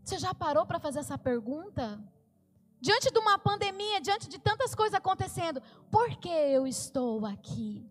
Você 0.04 0.18
já 0.18 0.34
parou 0.34 0.66
para 0.66 0.80
fazer 0.80 1.00
essa 1.00 1.18
pergunta? 1.18 2.02
Diante 2.80 3.12
de 3.12 3.20
uma 3.20 3.38
pandemia, 3.38 4.00
diante 4.02 4.28
de 4.28 4.40
tantas 4.40 4.74
coisas 4.74 4.94
acontecendo, 4.94 5.62
por 5.92 6.10
que 6.18 6.30
eu 6.30 6.66
estou 6.66 7.26
aqui? 7.26 7.86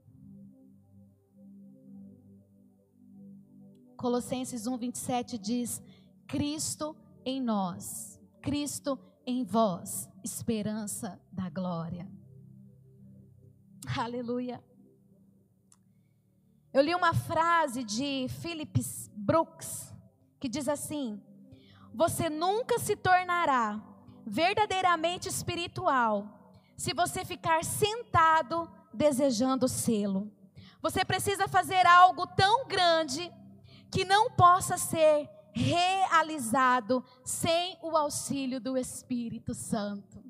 Colossenses 3.96 4.66
1, 4.66 4.76
27 4.78 5.38
diz: 5.38 5.82
Cristo 6.26 6.96
em 7.24 7.40
nós, 7.40 8.18
Cristo 8.40 8.98
em 8.98 9.09
vós, 9.44 10.08
esperança 10.22 11.20
da 11.32 11.48
glória. 11.48 12.08
Aleluia. 13.98 14.62
Eu 16.72 16.82
li 16.82 16.94
uma 16.94 17.12
frase 17.12 17.82
de 17.82 18.26
Philip 18.40 18.80
Brooks 19.12 19.92
que 20.38 20.48
diz 20.48 20.68
assim: 20.68 21.20
Você 21.94 22.30
nunca 22.30 22.78
se 22.78 22.94
tornará 22.96 23.80
verdadeiramente 24.26 25.28
espiritual 25.28 26.54
se 26.76 26.94
você 26.94 27.24
ficar 27.24 27.64
sentado 27.64 28.70
desejando 28.92 29.68
sê-lo. 29.68 30.30
Você 30.80 31.04
precisa 31.04 31.48
fazer 31.48 31.86
algo 31.86 32.26
tão 32.26 32.66
grande 32.66 33.30
que 33.90 34.04
não 34.04 34.30
possa 34.30 34.78
ser 34.78 35.28
realizado 35.52 37.04
sem 37.24 37.76
o 37.82 37.96
auxílio 37.96 38.60
do 38.60 38.76
Espírito 38.76 39.54
Santo. 39.54 40.22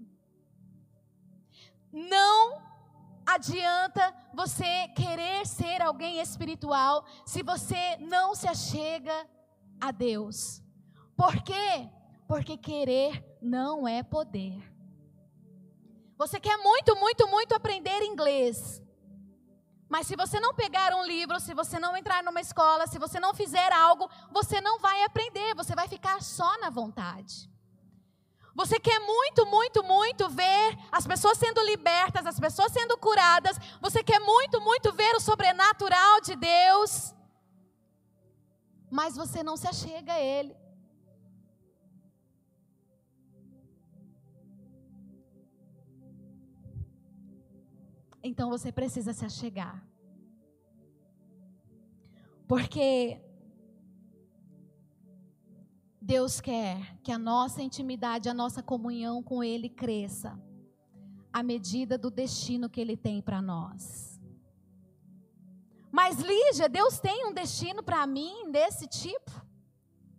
Não 1.93 2.63
adianta 3.27 4.15
você 4.35 4.89
querer 4.89 5.47
ser 5.47 5.83
alguém 5.83 6.21
espiritual 6.21 7.05
se 7.25 7.43
você 7.43 7.97
não 7.99 8.35
se 8.35 8.49
achega 8.49 9.27
a 9.81 9.91
Deus. 9.91 10.63
Por 11.17 11.43
quê? 11.43 11.89
Porque 12.27 12.57
querer 12.57 13.25
não 13.41 13.87
é 13.87 14.03
poder. 14.03 14.63
Você 16.17 16.39
quer 16.39 16.57
muito, 16.59 16.95
muito, 16.97 17.27
muito 17.29 17.55
aprender 17.55 18.03
inglês. 18.03 18.83
Mas 19.91 20.07
se 20.07 20.15
você 20.15 20.39
não 20.39 20.55
pegar 20.55 20.95
um 20.95 21.05
livro, 21.05 21.41
se 21.41 21.53
você 21.53 21.77
não 21.81 21.97
entrar 21.97 22.23
numa 22.23 22.41
escola, 22.41 22.87
se 22.87 22.97
você 22.97 23.19
não 23.19 23.35
fizer 23.35 23.73
algo, 23.73 24.09
você 24.31 24.61
não 24.61 24.79
vai 24.79 25.03
aprender, 25.03 25.53
você 25.57 25.75
vai 25.75 25.89
ficar 25.89 26.23
só 26.23 26.59
na 26.61 26.71
vontade. 26.71 27.51
Você 28.55 28.79
quer 28.79 29.01
muito, 29.01 29.45
muito, 29.47 29.83
muito 29.83 30.29
ver 30.29 30.79
as 30.93 31.05
pessoas 31.09 31.39
sendo 31.39 31.61
libertas, 31.63 32.25
as 32.25 32.39
pessoas 32.39 32.71
sendo 32.73 32.97
curadas. 32.99 33.57
Você 33.81 34.01
quer 34.05 34.21
muito, 34.21 34.61
muito 34.61 34.93
ver 34.93 35.17
o 35.17 35.21
sobrenatural 35.21 36.21
de 36.21 36.37
Deus. 36.37 37.13
Mas 38.89 39.17
você 39.17 39.43
não 39.43 39.57
se 39.57 39.67
achega 39.67 40.13
a 40.13 40.21
Ele. 40.21 40.60
Então 48.23 48.51
você 48.51 48.71
precisa 48.71 49.13
se 49.13 49.25
achegar. 49.25 49.87
Porque 52.47 53.21
Deus 56.01 56.41
quer 56.41 56.97
que 57.03 57.13
a 57.13 57.19
nossa 57.19 57.63
intimidade, 57.63 58.29
a 58.29 58.35
nossa 58.35 58.63
comunhão 58.63 59.23
com 59.23 59.45
Ele 59.45 59.69
cresça 59.69 60.41
à 61.33 61.43
medida 61.43 61.97
do 61.97 62.11
destino 62.11 62.69
que 62.69 62.81
Ele 62.81 62.97
tem 62.97 63.21
para 63.23 63.41
nós. 63.41 64.21
Mas 65.93 66.21
Lígia, 66.21 66.69
Deus 66.69 67.01
tem 67.01 67.27
um 67.27 67.33
destino 67.33 67.83
para 67.83 68.07
mim 68.07 68.51
desse 68.51 68.87
tipo? 68.87 69.31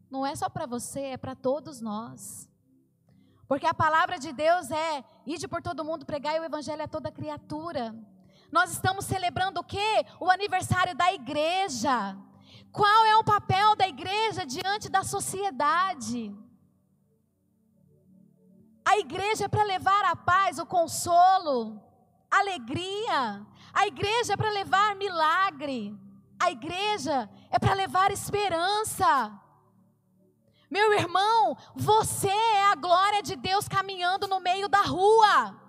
Não 0.10 0.26
é 0.26 0.36
só 0.36 0.50
para 0.50 0.66
você, 0.66 1.00
é 1.00 1.18
para 1.18 1.36
todos 1.36 1.80
nós. 1.80 2.51
Porque 3.52 3.68
a 3.68 3.74
palavra 3.74 4.18
de 4.18 4.32
Deus 4.32 4.72
é: 4.72 5.04
ide 5.26 5.46
por 5.46 5.62
todo 5.62 5.84
mundo, 5.84 6.06
pregai 6.06 6.40
o 6.40 6.46
evangelho 6.46 6.84
a 6.84 6.88
toda 6.88 7.12
criatura. 7.12 7.94
Nós 8.50 8.72
estamos 8.72 9.04
celebrando 9.04 9.60
o 9.60 9.64
quê? 9.74 10.06
O 10.22 10.32
aniversário 10.32 10.96
da 10.96 11.12
igreja. 11.12 12.16
Qual 12.72 13.06
é 13.08 13.18
o 13.18 13.26
papel 13.26 13.76
da 13.76 13.86
igreja 13.86 14.46
diante 14.46 14.88
da 14.88 15.04
sociedade? 15.04 16.34
A 18.86 18.98
igreja 19.00 19.44
é 19.44 19.50
para 19.50 19.66
levar 19.66 20.06
a 20.06 20.16
paz, 20.16 20.58
o 20.58 20.66
consolo, 20.66 21.58
a 22.32 22.40
alegria. 22.40 23.46
A 23.74 23.86
igreja 23.86 24.32
é 24.32 24.38
para 24.38 24.50
levar 24.50 24.96
milagre. 24.96 25.94
A 26.40 26.50
igreja 26.50 27.30
é 27.50 27.60
para 27.60 27.74
levar 27.74 28.12
esperança. 28.12 29.42
Meu 30.72 30.94
irmão, 30.94 31.58
você 31.76 32.30
é 32.30 32.72
a 32.72 32.76
glória 32.76 33.22
de 33.22 33.36
Deus 33.36 33.68
caminhando 33.68 34.26
no 34.26 34.40
meio 34.40 34.70
da 34.70 34.82
rua. 34.82 35.60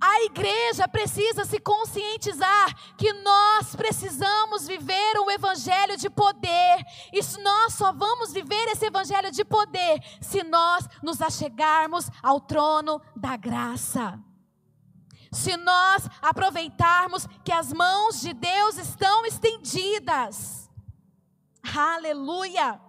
A 0.00 0.22
igreja 0.24 0.88
precisa 0.88 1.44
se 1.44 1.60
conscientizar 1.60 2.74
que 2.98 3.12
nós 3.12 3.76
precisamos 3.76 4.66
viver 4.66 5.18
um 5.18 5.30
evangelho 5.30 5.96
de 5.96 6.10
poder. 6.10 6.84
E 7.12 7.20
nós 7.40 7.74
só 7.74 7.92
vamos 7.92 8.32
viver 8.32 8.66
esse 8.66 8.84
evangelho 8.84 9.30
de 9.30 9.44
poder 9.44 10.02
se 10.20 10.42
nós 10.42 10.86
nos 11.00 11.22
achegarmos 11.22 12.10
ao 12.20 12.40
trono 12.40 13.00
da 13.14 13.36
graça. 13.36 14.18
Se 15.30 15.56
nós 15.56 16.08
aproveitarmos 16.20 17.26
que 17.44 17.52
as 17.52 17.72
mãos 17.72 18.20
de 18.20 18.32
Deus 18.34 18.76
estão 18.76 19.24
estendidas. 19.24 20.68
Aleluia! 21.74 22.80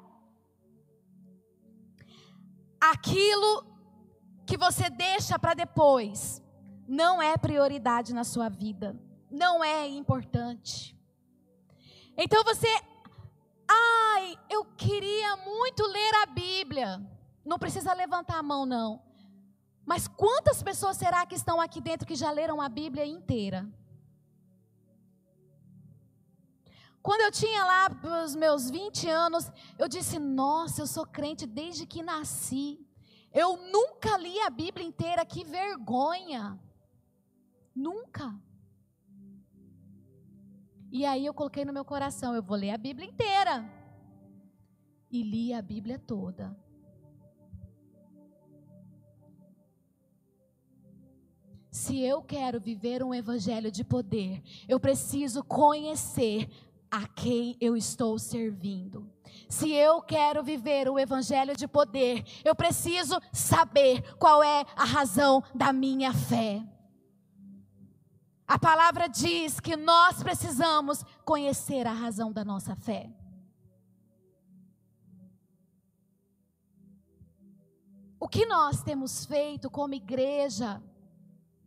Aquilo 2.80 3.66
que 4.46 4.58
você 4.58 4.90
deixa 4.90 5.40
para 5.40 5.54
depois 5.54 6.42
não 6.88 7.22
é 7.22 7.38
prioridade 7.38 8.14
na 8.14 8.24
sua 8.24 8.48
vida, 8.50 8.96
não 9.30 9.64
é 9.64 9.88
importante. 9.88 10.96
Então 12.18 12.44
você, 12.44 12.68
ai, 13.68 14.38
eu 14.50 14.64
queria 14.66 15.36
muito 15.38 15.84
ler 15.84 16.16
a 16.24 16.26
Bíblia. 16.28 17.02
Não 17.44 17.60
precisa 17.60 17.94
levantar 17.94 18.38
a 18.38 18.44
mão, 18.44 18.66
não. 18.66 19.02
Mas 19.86 20.08
quantas 20.08 20.64
pessoas 20.64 20.98
será 20.98 21.26
que 21.26 21.36
estão 21.36 21.62
aqui 21.62 21.80
dentro 21.80 22.08
que 22.08 22.16
já 22.16 22.32
leram 22.32 22.62
a 22.62 22.70
Bíblia 22.70 23.06
inteira? 23.06 23.68
Quando 27.06 27.22
eu 27.22 27.32
tinha 27.32 27.64
lá 27.64 27.88
os 28.26 28.36
meus 28.36 28.68
20 28.68 29.08
anos, 29.08 29.52
eu 29.78 29.88
disse: 29.88 30.18
Nossa, 30.18 30.82
eu 30.82 30.88
sou 30.88 31.06
crente 31.06 31.46
desde 31.46 31.86
que 31.86 32.02
nasci. 32.02 32.84
Eu 33.32 33.58
nunca 33.58 34.18
li 34.18 34.40
a 34.40 34.50
Bíblia 34.50 34.88
inteira, 34.88 35.24
que 35.24 35.44
vergonha. 35.44 36.60
Nunca. 37.76 38.36
E 40.92 41.06
aí 41.06 41.24
eu 41.24 41.34
coloquei 41.36 41.64
no 41.64 41.72
meu 41.72 41.86
coração, 41.86 42.34
eu 42.34 42.42
vou 42.42 42.58
ler 42.58 42.72
a 42.72 42.78
Bíblia 42.78 43.08
inteira. 43.08 43.64
E 45.12 45.22
li 45.22 45.54
a 45.54 45.62
Bíblia 45.62 46.00
toda. 46.00 46.60
Se 51.70 52.00
eu 52.00 52.24
quero 52.24 52.60
viver 52.60 53.04
um 53.04 53.14
evangelho 53.14 53.70
de 53.70 53.84
poder, 53.84 54.42
eu 54.68 54.80
preciso 54.80 55.44
conhecer 55.44 56.50
a 56.96 57.06
quem 57.10 57.58
eu 57.60 57.76
estou 57.76 58.18
servindo. 58.18 59.12
Se 59.50 59.70
eu 59.70 60.02
quero 60.02 60.42
viver 60.42 60.88
o 60.88 60.98
evangelho 60.98 61.54
de 61.54 61.68
poder, 61.68 62.24
eu 62.46 62.56
preciso 62.56 63.20
saber 63.34 64.16
qual 64.16 64.42
é 64.42 64.64
a 64.78 64.86
razão 64.86 65.44
da 65.54 65.74
minha 65.74 66.14
fé. 66.14 66.66
A 68.48 68.58
palavra 68.58 69.10
diz 69.10 69.60
que 69.60 69.76
nós 69.76 70.24
precisamos 70.24 71.04
conhecer 71.26 71.86
a 71.86 71.92
razão 71.92 72.32
da 72.32 72.46
nossa 72.46 72.78
fé. 72.78 73.12
O 78.18 78.30
que 78.30 78.46
nós 78.46 78.82
temos 78.82 79.26
feito 79.26 79.70
como 79.70 79.96
igreja 79.96 80.82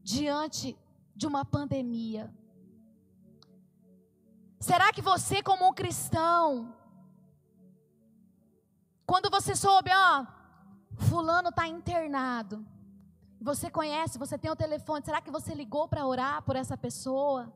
diante 0.02 0.74
de 1.14 1.26
uma 1.26 1.44
pandemia? 1.44 2.32
Será 4.60 4.92
que 4.92 5.00
você, 5.00 5.42
como 5.42 5.68
um 5.68 5.72
cristão, 5.72 6.74
quando 9.06 9.30
você 9.30 9.54
soube, 9.54 9.90
ó, 9.94 10.26
Fulano 10.96 11.50
está 11.50 11.66
internado, 11.66 12.66
você 13.40 13.70
conhece, 13.70 14.18
você 14.18 14.36
tem 14.36 14.50
o 14.50 14.56
telefone. 14.56 15.04
Será 15.04 15.20
que 15.20 15.30
você 15.30 15.54
ligou 15.54 15.88
para 15.88 16.04
orar 16.04 16.42
por 16.42 16.56
essa 16.56 16.76
pessoa? 16.76 17.52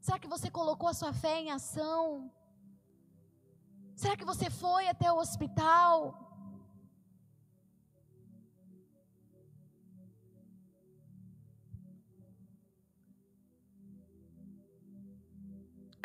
Será 0.00 0.18
que 0.18 0.26
você 0.26 0.50
colocou 0.50 0.88
a 0.88 0.94
sua 0.94 1.12
fé 1.12 1.40
em 1.40 1.50
ação? 1.50 2.30
Será 3.94 4.16
que 4.16 4.24
você 4.24 4.48
foi 4.50 4.88
até 4.88 5.12
o 5.12 5.18
hospital? 5.18 6.23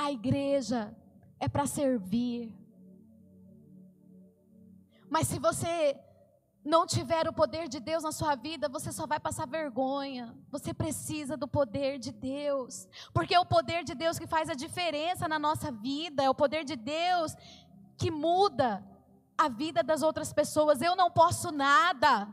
A 0.03 0.13
igreja 0.13 0.95
é 1.41 1.49
para 1.49 1.65
servir. 1.67 2.57
Mas 5.09 5.27
se 5.27 5.37
você 5.39 5.99
não 6.63 6.85
tiver 6.85 7.27
o 7.27 7.33
poder 7.33 7.67
de 7.67 7.81
Deus 7.81 8.03
na 8.03 8.13
sua 8.13 8.33
vida, 8.35 8.69
você 8.69 8.93
só 8.93 9.05
vai 9.05 9.19
passar 9.19 9.45
vergonha. 9.45 10.33
Você 10.51 10.73
precisa 10.73 11.35
do 11.35 11.49
poder 11.49 11.99
de 11.99 12.13
Deus, 12.13 12.87
porque 13.13 13.35
é 13.35 13.39
o 13.41 13.45
poder 13.45 13.83
de 13.83 13.93
Deus 13.93 14.17
que 14.17 14.25
faz 14.35 14.49
a 14.49 14.53
diferença 14.53 15.27
na 15.27 15.37
nossa 15.37 15.69
vida, 15.69 16.23
é 16.23 16.29
o 16.29 16.39
poder 16.43 16.63
de 16.63 16.77
Deus 16.77 17.35
que 17.97 18.09
muda 18.09 18.81
a 19.37 19.49
vida 19.49 19.83
das 19.83 20.01
outras 20.01 20.31
pessoas. 20.31 20.81
Eu 20.81 20.95
não 20.95 21.11
posso 21.11 21.51
nada, 21.51 22.25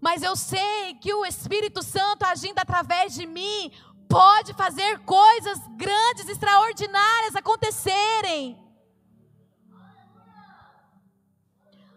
mas 0.00 0.24
eu 0.24 0.34
sei 0.34 0.94
que 0.94 1.14
o 1.14 1.24
Espírito 1.24 1.84
Santo 1.84 2.24
agindo 2.24 2.58
através 2.58 3.14
de 3.14 3.26
mim 3.26 3.70
pode 4.08 4.54
fazer 4.54 4.98
coisas 5.00 5.58
grandes, 5.76 6.28
extraordinárias 6.28 7.36
acontecerem. 7.36 8.58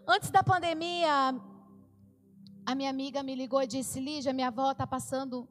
Antes 0.06 0.30
da 0.30 0.42
pandemia, 0.42 1.34
a 2.66 2.74
minha 2.74 2.90
amiga 2.90 3.22
me 3.22 3.34
ligou 3.34 3.62
e 3.62 3.66
disse: 3.66 4.00
Lígia, 4.00 4.32
minha 4.32 4.48
avó 4.48 4.72
está 4.72 4.86
passando, 4.86 5.48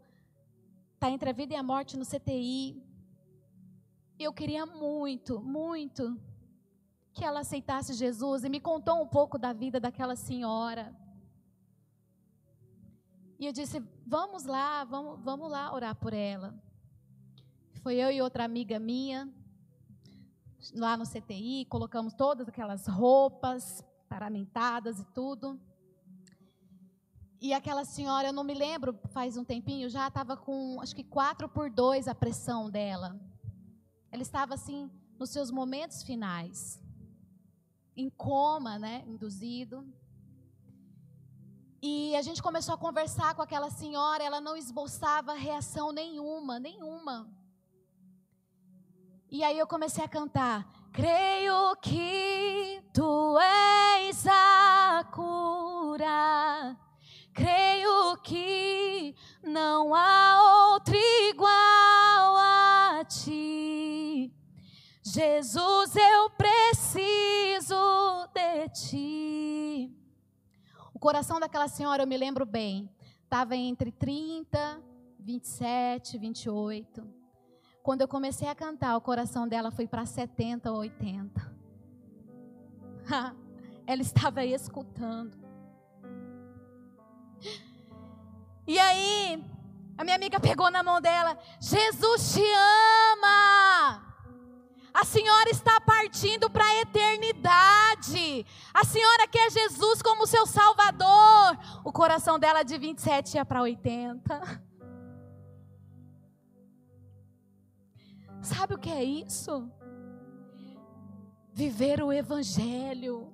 está 0.94 1.10
entre 1.10 1.30
a 1.30 1.34
vida 1.34 1.54
e 1.54 1.58
a 1.58 1.64
morte 1.64 1.98
no 1.98 2.06
CTI. 2.06 2.84
Eu 4.20 4.34
queria 4.34 4.66
muito, 4.66 5.40
muito 5.40 6.20
que 7.14 7.24
ela 7.24 7.40
aceitasse 7.40 7.94
Jesus 7.94 8.44
e 8.44 8.50
me 8.50 8.60
contou 8.60 9.02
um 9.02 9.08
pouco 9.08 9.38
da 9.38 9.54
vida 9.54 9.80
daquela 9.80 10.16
senhora. 10.16 10.94
E 13.40 13.46
eu 13.46 13.54
disse: 13.54 13.82
vamos 14.06 14.44
lá, 14.44 14.84
vamos, 14.84 15.20
vamos 15.24 15.50
lá 15.50 15.74
orar 15.74 15.96
por 15.96 16.14
ela. 16.14 16.54
Foi 17.82 17.96
eu 17.96 18.12
e 18.12 18.22
outra 18.22 18.44
amiga 18.44 18.78
minha 18.78 19.34
lá 20.74 20.98
no 20.98 21.06
CTI, 21.06 21.66
colocamos 21.66 22.14
todas 22.14 22.48
aquelas 22.48 22.86
roupas 22.86 23.84
paramentadas 24.10 25.00
e 25.00 25.06
tudo. 25.06 25.60
E 27.42 27.54
aquela 27.54 27.86
senhora, 27.86 28.28
eu 28.28 28.34
não 28.34 28.44
me 28.44 28.54
lembro, 28.54 29.00
faz 29.12 29.38
um 29.38 29.46
tempinho, 29.46 29.90
já 29.90 30.10
estava 30.10 30.36
com, 30.36 30.82
acho 30.82 30.94
que 30.94 31.06
4 31.06 31.48
por 31.48 31.70
2 31.70 32.10
a 32.10 32.14
pressão 32.14 32.70
dela. 32.70 33.18
Ela 34.12 34.22
estava 34.22 34.56
assim, 34.56 34.92
nos 35.18 35.30
seus 35.30 35.50
momentos 35.50 36.04
finais. 36.04 36.84
Em 37.96 38.10
coma, 38.10 38.78
né, 38.78 39.06
induzido. 39.08 39.88
E 41.82 42.14
a 42.16 42.22
gente 42.22 42.42
começou 42.42 42.76
a 42.76 42.78
conversar 42.78 43.34
com 43.36 43.42
aquela 43.42 43.70
senhora, 43.70 44.22
ela 44.22 44.42
não 44.42 44.58
esboçava 44.58 45.34
reação 45.34 45.94
nenhuma, 45.94 46.60
nenhuma. 46.60 47.30
E 49.32 49.44
aí 49.44 49.58
eu 49.58 49.66
comecei 49.66 50.04
a 50.04 50.08
cantar: 50.08 50.68
Creio 50.92 51.76
que 51.78 52.84
tu 52.94 53.38
és 53.40 54.28
a 54.28 55.06
cura. 55.14 56.78
Creio 57.34 58.18
que 58.18 59.16
não 59.42 59.96
há 59.96 60.74
outro 60.74 60.96
igual 60.96 62.36
a 62.38 63.06
ti. 63.06 64.34
Jesus, 65.02 65.96
eu 65.96 66.30
preciso 66.32 68.28
de 68.34 68.70
ti. 68.70 69.99
O 71.00 71.02
coração 71.02 71.40
daquela 71.40 71.70
senhora, 71.70 72.04
eu 72.04 72.08
me 72.08 72.18
lembro 72.18 72.46
bem, 72.46 72.90
estava 73.24 73.56
entre 73.56 73.90
30, 73.90 74.84
27, 75.18 76.18
28. 76.18 77.08
Quando 77.82 78.02
eu 78.02 78.08
comecei 78.08 78.50
a 78.50 78.54
cantar, 78.54 78.98
o 78.98 79.02
coração 79.02 79.48
dela 79.48 79.72
foi 79.72 79.88
para 79.88 80.06
70 80.06 80.70
ou 80.70 80.80
80. 80.80 81.56
Ela 83.88 84.02
estava 84.02 84.44
escutando. 84.44 85.38
E 88.68 88.78
aí, 88.78 89.42
a 89.98 90.04
minha 90.04 90.18
amiga 90.18 90.38
pegou 90.38 90.70
na 90.70 90.84
mão 90.84 91.00
dela: 91.00 91.38
Jesus 91.62 92.34
te 92.34 92.44
ama. 93.14 94.06
A 94.94 95.06
senhora 95.06 95.50
está 95.50 95.80
partindo 95.80 96.50
para 96.50 96.66
a 96.66 96.82
eternidade. 96.82 97.79
A 98.80 98.84
senhora 98.86 99.28
quer 99.28 99.52
Jesus 99.52 100.02
como 100.02 100.26
seu 100.26 100.46
salvador. 100.46 101.58
O 101.84 101.92
coração 101.92 102.40
dela 102.40 102.64
de 102.64 102.78
27 102.78 103.36
ia 103.36 103.44
para 103.44 103.62
80. 103.62 104.40
Sabe 108.42 108.76
o 108.76 108.78
que 108.78 108.90
é 108.90 109.04
isso? 109.04 109.70
Viver 111.52 112.02
o 112.02 112.14
Evangelho. 112.14 113.34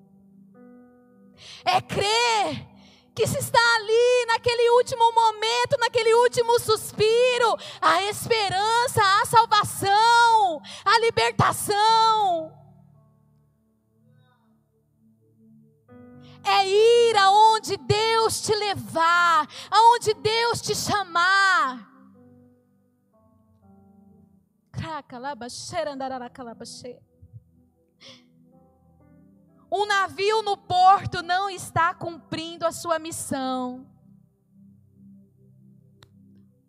É 1.63 1.79
crer 1.79 2.67
que 3.13 3.27
se 3.27 3.37
está 3.37 3.61
ali 3.75 4.25
naquele 4.25 4.71
último 4.71 5.13
momento, 5.13 5.77
naquele 5.79 6.11
último 6.15 6.59
suspiro, 6.59 7.55
a 7.79 8.01
esperança, 8.05 9.03
a 9.21 9.25
salvação, 9.27 10.59
a 10.83 10.99
libertação. 11.01 12.64
É 16.45 16.67
ir 16.67 17.17
aonde 17.17 17.75
Deus 17.77 18.41
te 18.41 18.55
levar, 18.55 19.47
aonde 19.71 20.13
Deus 20.13 20.61
te 20.61 20.75
chamar. 20.75 21.91
Um 29.71 29.85
navio 29.85 30.41
no 30.43 30.55
porto 30.55 31.23
não 31.23 31.49
está 31.49 31.93
cumprindo 31.93 32.65
a 32.65 32.71
sua 32.71 32.99
missão. 32.99 33.85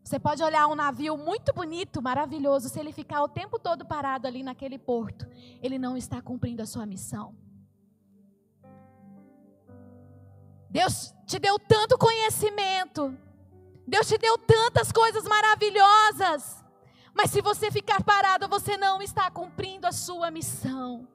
Você 0.03 0.19
pode 0.21 0.43
olhar 0.43 0.69
um 0.69 0.75
navio 0.75 1.17
muito 1.17 1.53
bonito, 1.53 2.01
maravilhoso, 2.01 2.69
se 2.69 2.79
ele 2.79 2.93
ficar 2.93 3.23
o 3.23 3.29
tempo 3.29 3.59
todo 3.59 3.85
parado 3.85 4.27
ali 4.27 4.43
naquele 4.43 4.79
porto, 4.79 5.27
ele 5.61 5.79
não 5.79 5.97
está 5.97 6.23
cumprindo 6.23 6.63
a 6.63 6.67
sua 6.67 6.87
missão. 6.87 7.35
Deus 10.77 11.15
te 11.27 11.39
deu 11.39 11.59
tanto 11.59 11.97
conhecimento, 11.97 13.17
Deus 13.87 14.07
te 14.07 14.19
deu 14.19 14.37
tantas 14.37 14.93
coisas 14.93 15.25
maravilhosas, 15.25 16.63
mas 17.15 17.31
se 17.31 17.41
você 17.41 17.71
ficar 17.71 18.05
parado, 18.05 18.47
você 18.47 18.77
não 18.77 19.01
está 19.01 19.31
cumprindo 19.31 19.87
a 19.87 19.93
sua 19.93 20.31
missão. 20.31 21.09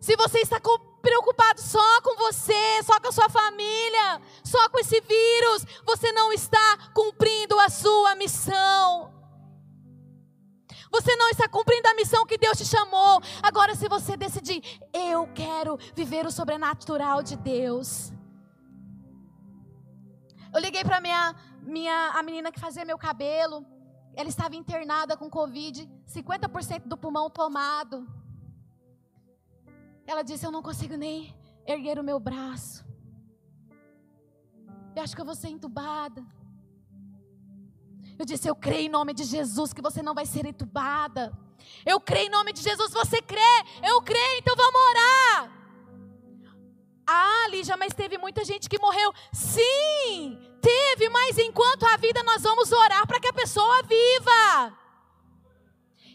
Se 0.00 0.16
você 0.16 0.40
está 0.40 0.60
preocupado 1.00 1.60
só 1.60 2.00
com 2.00 2.16
você, 2.16 2.82
só 2.82 2.98
com 2.98 3.10
a 3.10 3.12
sua 3.12 3.28
família, 3.28 4.20
só 4.42 4.68
com 4.70 4.80
esse 4.80 5.00
vírus, 5.00 5.64
você 5.86 6.10
não 6.10 6.32
está 6.32 6.90
cumprindo 6.92 7.56
a 7.60 7.68
sua 7.68 8.16
missão. 8.16 9.14
Você 10.90 11.14
não 11.14 11.28
está 11.28 11.48
cumprindo 11.48 11.86
a 11.86 11.94
missão 11.94 12.26
que 12.26 12.36
Deus 12.36 12.58
te 12.58 12.64
chamou. 12.64 13.22
Agora, 13.40 13.76
se 13.76 13.88
você 13.88 14.16
decidir, 14.16 14.60
eu 14.92 15.28
quero 15.32 15.78
viver 15.94 16.26
o 16.26 16.32
sobrenatural 16.32 17.22
de 17.22 17.36
Deus. 17.36 18.12
Eu 20.54 20.60
liguei 20.60 20.84
para 20.84 21.00
minha, 21.00 21.34
minha 21.62 22.10
a 22.14 22.22
menina 22.22 22.52
que 22.52 22.60
fazia 22.60 22.84
meu 22.84 22.98
cabelo. 22.98 23.66
Ela 24.14 24.28
estava 24.28 24.54
internada 24.54 25.16
com 25.16 25.30
Covid, 25.30 25.88
50% 26.06 26.82
do 26.86 26.96
pulmão 26.96 27.30
tomado. 27.30 28.06
Ela 30.06 30.22
disse: 30.22 30.44
Eu 30.46 30.50
não 30.50 30.62
consigo 30.62 30.94
nem 30.96 31.34
erguer 31.66 31.98
o 31.98 32.04
meu 32.04 32.20
braço. 32.20 32.84
Eu 34.94 35.02
acho 35.02 35.14
que 35.14 35.20
eu 35.22 35.24
vou 35.24 35.34
ser 35.34 35.48
entubada. 35.48 36.22
Eu 38.18 38.26
disse: 38.26 38.46
Eu 38.46 38.54
creio 38.54 38.86
em 38.86 38.90
nome 38.90 39.14
de 39.14 39.24
Jesus 39.24 39.72
que 39.72 39.80
você 39.80 40.02
não 40.02 40.14
vai 40.14 40.26
ser 40.26 40.44
entubada. 40.44 41.32
Eu 41.86 41.98
creio 41.98 42.26
em 42.26 42.30
nome 42.30 42.52
de 42.52 42.60
Jesus. 42.60 42.92
Você 42.92 43.22
crê? 43.22 43.40
Eu 43.82 44.02
creio, 44.02 44.38
então 44.38 44.54
vamos 44.54 44.80
orar. 44.90 45.61
Ah, 47.06 47.46
Lígia, 47.50 47.76
mas 47.76 47.92
teve 47.92 48.16
muita 48.18 48.44
gente 48.44 48.68
que 48.68 48.78
morreu. 48.78 49.12
Sim, 49.32 50.38
teve, 50.60 51.08
mas 51.08 51.38
enquanto 51.38 51.84
a 51.84 51.96
vida, 51.96 52.22
nós 52.22 52.42
vamos 52.42 52.70
orar 52.70 53.06
para 53.06 53.20
que 53.20 53.28
a 53.28 53.32
pessoa 53.32 53.82
viva. 53.82 54.78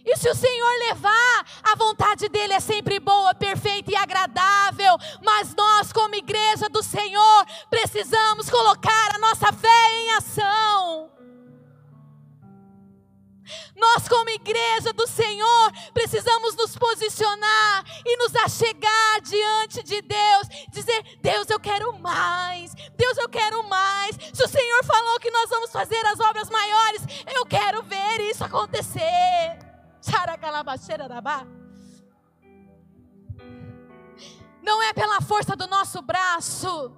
E 0.06 0.16
se 0.16 0.30
o 0.30 0.36
Senhor 0.36 0.72
levar, 0.88 1.46
a 1.64 1.76
vontade 1.76 2.30
dele 2.30 2.54
é 2.54 2.62
sempre 2.62 2.98
boa, 2.98 3.36
perfeita 3.36 3.92
e 3.92 3.96
agradável. 3.96 4.98
Mas 5.22 5.54
nós, 5.54 5.92
como 5.92 6.16
igreja 6.16 6.70
do 6.70 6.82
Senhor, 6.82 7.46
precisamos 7.70 8.50
colocar 8.50 9.16
a 9.16 9.20
nossa 9.20 9.52
fé 9.52 9.92
em 9.92 10.14
ação. 10.14 11.17
Nós, 13.76 14.08
como 14.08 14.30
igreja 14.30 14.94
do 14.94 15.08
Senhor, 15.08 15.72
precisamos 15.94 16.56
nos 16.56 16.76
posicionar 16.76 17.84
e 18.06 18.18
nos 18.18 18.36
achegar 18.36 19.22
diante 19.22 19.84
de 19.84 20.02
Deus, 20.02 20.48
dizer: 20.72 21.18
Deus, 21.22 21.50
eu 21.50 21.60
quero 21.60 21.98
mais, 22.00 22.74
Deus, 22.96 23.18
eu 23.18 23.30
quero 23.30 23.64
mais. 23.64 24.18
Se 24.34 24.44
o 24.44 24.48
Senhor 24.48 24.84
falou 24.84 25.20
que 25.20 25.32
nós 25.32 25.50
vamos 25.50 25.72
fazer 25.72 26.06
as 26.06 26.20
obras 26.20 26.50
maiores, 26.50 27.02
eu 27.34 27.46
quero 27.46 27.84
ver 27.84 28.20
isso 28.22 28.44
acontecer. 28.44 29.60
Não 34.62 34.82
é 34.82 34.94
pela 34.94 35.22
força 35.22 35.56
do 35.56 35.68
nosso 35.68 36.02
braço, 36.02 36.92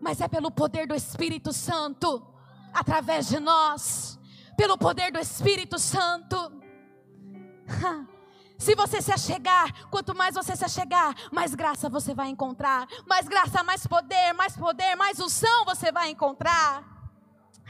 mas 0.00 0.20
é 0.20 0.28
pelo 0.28 0.50
poder 0.50 0.86
do 0.86 0.94
Espírito 0.94 1.52
Santo 1.52 2.26
através 2.72 3.28
de 3.28 3.38
nós, 3.38 4.17
pelo 4.58 4.76
poder 4.76 5.12
do 5.12 5.20
Espírito 5.20 5.78
Santo. 5.78 6.36
Se 8.58 8.74
você 8.74 9.00
se 9.00 9.12
achegar, 9.12 9.88
quanto 9.88 10.16
mais 10.16 10.34
você 10.34 10.56
se 10.56 10.64
achegar, 10.64 11.14
mais 11.32 11.54
graça 11.54 11.88
você 11.88 12.12
vai 12.12 12.28
encontrar. 12.28 12.88
Mais 13.06 13.28
graça, 13.28 13.62
mais 13.62 13.86
poder, 13.86 14.32
mais 14.32 14.56
poder, 14.56 14.96
mais 14.96 15.20
unção 15.20 15.64
você 15.64 15.92
vai 15.92 16.10
encontrar. 16.10 16.84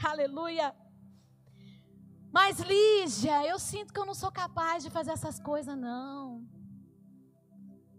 Aleluia. 0.03 0.75
Mas 2.31 2.59
Lígia, 2.59 3.45
eu 3.45 3.59
sinto 3.59 3.93
que 3.93 3.99
eu 3.99 4.05
não 4.05 4.15
sou 4.15 4.31
capaz 4.31 4.83
de 4.83 4.89
fazer 4.89 5.11
essas 5.11 5.39
coisas, 5.39 5.77
não. 5.77 6.43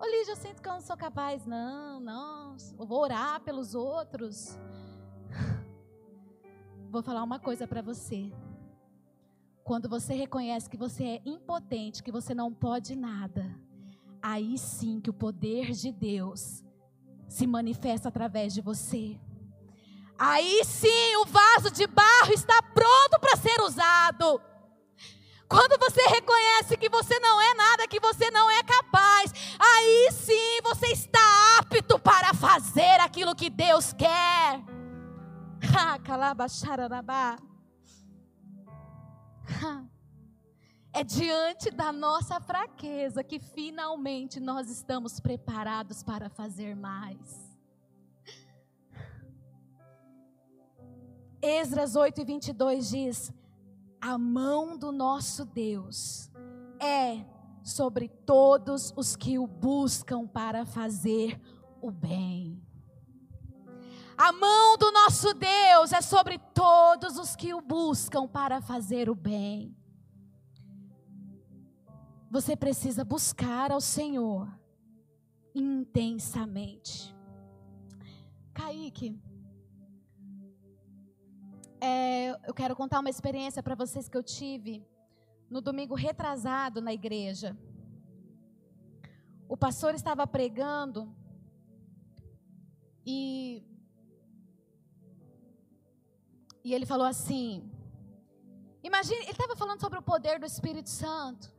Ô 0.01 0.05
Lígia, 0.05 0.33
eu 0.33 0.37
sinto 0.37 0.61
que 0.61 0.69
eu 0.69 0.73
não 0.73 0.81
sou 0.81 0.97
capaz, 0.97 1.47
não, 1.47 2.01
não. 2.01 2.57
Eu 2.77 2.85
vou 2.85 3.03
orar 3.03 3.41
pelos 3.43 3.73
outros. 3.73 4.59
Vou 6.91 7.05
falar 7.05 7.23
uma 7.23 7.39
coisa 7.39 7.69
para 7.69 7.81
você. 7.81 8.33
Quando 9.65 9.89
você 9.89 10.15
reconhece 10.15 10.69
que 10.69 10.77
você 10.77 11.05
é 11.05 11.23
impotente, 11.25 12.03
que 12.03 12.13
você 12.13 12.35
não 12.35 12.53
pode 12.53 12.97
nada, 12.97 13.55
aí 14.23 14.59
sim 14.59 15.01
que 15.01 15.11
o 15.11 15.15
poder 15.15 15.73
de 15.73 15.93
Deus 15.93 16.65
se 17.29 17.47
manifesta 17.47 18.09
através 18.09 18.53
de 18.53 18.61
você. 18.61 19.19
Aí 20.19 20.63
sim 20.65 21.17
o 21.17 21.25
vaso 21.25 21.71
de 21.71 21.87
barro 21.87 22.33
está 22.33 22.61
pronto 22.63 23.19
para 23.21 23.37
ser 23.37 23.61
usado. 23.63 24.41
Quando 25.49 25.79
você 25.81 26.01
reconhece 26.03 26.77
que 26.77 26.89
você 26.89 27.19
não 27.19 27.41
é 27.41 27.55
nada, 27.55 27.89
que 27.89 27.99
você 27.99 28.31
não 28.31 28.49
é 28.51 28.63
capaz, 28.63 29.33
aí 29.59 30.09
sim 30.13 30.61
você 30.63 30.87
está 30.89 31.59
apto 31.59 31.99
para 31.99 32.33
fazer 32.35 33.01
aquilo 33.01 33.35
que 33.35 33.51
Deus 33.51 33.93
quer. 33.93 34.63
É 40.93 41.05
diante 41.05 41.71
da 41.71 41.93
nossa 41.93 42.41
fraqueza 42.41 43.23
que 43.23 43.39
finalmente 43.39 44.41
nós 44.41 44.69
estamos 44.69 45.21
preparados 45.21 46.03
para 46.03 46.29
fazer 46.29 46.75
mais. 46.75 47.57
Esdras 51.41 51.95
8 51.95 52.21
e 52.21 52.25
22 52.25 52.91
diz: 52.91 53.33
A 54.01 54.19
mão 54.19 54.77
do 54.77 54.91
nosso 54.91 55.45
Deus 55.45 56.29
é 56.81 57.25
sobre 57.63 58.09
todos 58.09 58.93
os 58.97 59.15
que 59.15 59.39
o 59.39 59.47
buscam 59.47 60.27
para 60.27 60.67
fazer 60.67 61.41
o 61.81 61.93
bem. 61.93 62.61
A 64.23 64.33
mão 64.33 64.77
do 64.77 64.93
nosso 64.93 65.33
Deus 65.33 65.93
é 65.95 66.03
sobre 66.03 66.39
todos 66.39 67.17
os 67.17 67.35
que 67.35 67.55
o 67.55 67.61
buscam 67.63 68.29
para 68.29 68.61
fazer 68.61 69.09
o 69.09 69.15
bem. 69.15 69.75
você 72.31 72.55
precisa 72.55 73.05
buscar 73.05 73.73
ao 73.73 73.81
Senhor 73.81 74.49
intensamente. 75.53 77.13
Kaique, 78.55 79.21
é, 81.81 82.31
eu 82.47 82.55
quero 82.55 82.77
contar 82.77 83.01
uma 83.01 83.11
experiência 83.11 83.63
para 83.63 83.75
vocês 83.75 84.09
que 84.09 84.17
eu 84.17 84.23
tive 84.23 84.87
no 85.51 85.61
domingo 85.61 85.97
retrasado 85.97 86.81
na 86.81 86.93
igreja. 86.93 87.59
O 89.49 89.57
pastor 89.57 89.95
estava 89.95 90.25
pregando 90.25 91.13
e 93.05 93.65
e 96.65 96.75
ele 96.75 96.87
falou 96.87 97.07
assim: 97.07 97.71
Imagine, 98.83 99.23
ele 99.23 99.31
estava 99.31 99.57
falando 99.57 99.81
sobre 99.81 99.99
o 99.99 100.03
poder 100.03 100.39
do 100.39 100.47
Espírito 100.47 100.89
Santo. 100.89 101.53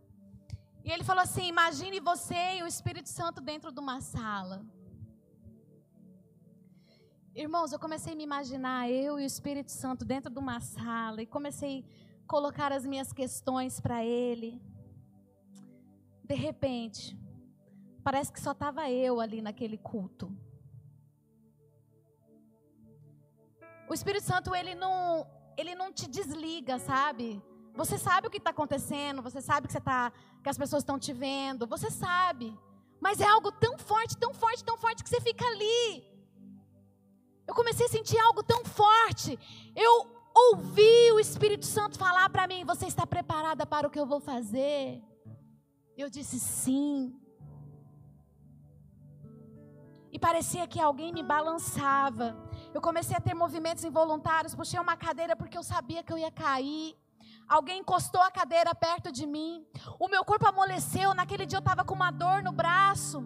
E 0.84 0.92
ele 0.92 1.04
falou 1.04 1.24
assim: 1.24 1.48
Imagine 1.48 2.00
você 2.00 2.58
e 2.58 2.64
o 2.64 2.68
Espírito 2.68 3.10
Santo 3.10 3.42
dentro 3.42 3.72
de 3.72 3.80
uma 3.80 4.02
sala. 4.02 4.66
Irmãos, 7.34 7.72
eu 7.72 7.80
comecei 7.80 8.14
a 8.14 8.16
me 8.16 8.24
imaginar 8.24 8.90
eu 8.90 9.18
e 9.20 9.24
o 9.24 9.26
Espírito 9.26 9.72
Santo 9.72 10.04
dentro 10.04 10.30
de 10.30 10.38
uma 10.38 10.60
sala 10.60 11.22
e 11.22 11.26
comecei 11.26 11.86
a 12.24 12.28
colocar 12.28 12.74
as 12.74 12.86
minhas 12.86 13.14
questões 13.14 13.80
para 13.80 14.04
ele. 14.04 14.62
De 16.24 16.36
repente, 16.36 17.18
parece 18.04 18.32
que 18.32 18.42
só 18.42 18.52
estava 18.52 18.90
eu 18.90 19.22
ali 19.22 19.42
naquele 19.42 19.78
culto. 19.78 20.36
O 23.92 23.94
Espírito 23.94 24.24
Santo, 24.24 24.56
ele 24.56 24.74
não, 24.74 25.28
ele 25.58 25.76
não 25.76 25.92
te 25.92 26.08
desliga, 26.08 26.80
sabe? 26.80 27.44
Você 27.74 27.98
sabe 27.98 28.26
o 28.26 28.32
que 28.32 28.38
está 28.38 28.52
acontecendo, 28.52 29.22
você 29.22 29.42
sabe 29.42 29.68
que, 29.68 29.74
você 29.74 29.82
tá, 29.82 30.14
que 30.42 30.48
as 30.48 30.58
pessoas 30.58 30.82
estão 30.82 30.98
te 30.98 31.12
vendo, 31.12 31.68
você 31.68 31.92
sabe. 31.92 32.58
Mas 33.02 33.20
é 33.20 33.28
algo 33.28 33.52
tão 33.52 33.78
forte, 33.78 34.16
tão 34.16 34.34
forte, 34.34 34.64
tão 34.64 34.78
forte 34.78 35.04
que 35.04 35.10
você 35.10 35.20
fica 35.20 35.46
ali. 35.46 36.06
Eu 37.46 37.54
comecei 37.54 37.86
a 37.86 37.90
sentir 37.90 38.18
algo 38.18 38.42
tão 38.42 38.64
forte. 38.64 39.38
Eu 39.76 39.94
ouvi 40.34 41.12
o 41.12 41.20
Espírito 41.20 41.66
Santo 41.66 42.00
falar 42.00 42.30
para 42.30 42.48
mim: 42.48 42.64
Você 42.64 42.86
está 42.86 43.06
preparada 43.06 43.66
para 43.66 43.88
o 43.88 43.92
que 43.92 44.00
eu 44.00 44.06
vou 44.06 44.22
fazer? 44.22 45.04
Eu 45.98 46.10
disse 46.10 46.40
sim. 46.40 47.14
E 50.14 50.18
parecia 50.18 50.66
que 50.66 50.80
alguém 50.80 51.12
me 51.12 51.24
balançava. 51.24 52.38
Eu 52.74 52.82
comecei 52.82 53.16
a 53.16 53.20
ter 53.20 53.34
movimentos 53.34 53.84
involuntários, 53.84 54.56
puxei 54.56 54.80
uma 54.80 54.96
cadeira 54.96 55.36
porque 55.36 55.58
eu 55.58 55.64
sabia 55.64 56.04
que 56.04 56.12
eu 56.14 56.18
ia 56.18 56.32
cair. 56.32 56.96
Alguém 57.48 57.80
encostou 57.80 58.22
a 58.22 58.32
cadeira 58.32 58.74
perto 58.74 59.12
de 59.12 59.26
mim. 59.28 59.66
O 60.00 60.08
meu 60.08 60.24
corpo 60.24 60.48
amoleceu. 60.48 61.14
Naquele 61.14 61.46
dia 61.46 61.58
eu 61.58 61.66
estava 61.66 61.84
com 61.84 61.94
uma 61.94 62.10
dor 62.10 62.42
no 62.42 62.52
braço. 62.52 63.24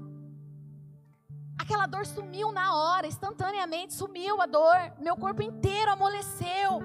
Aquela 1.60 1.86
dor 1.86 2.06
sumiu 2.06 2.52
na 2.52 2.76
hora, 2.76 3.08
instantaneamente 3.08 3.94
sumiu 3.94 4.42
a 4.42 4.46
dor. 4.46 4.94
Meu 5.00 5.16
corpo 5.16 5.42
inteiro 5.42 5.92
amoleceu. 5.92 6.82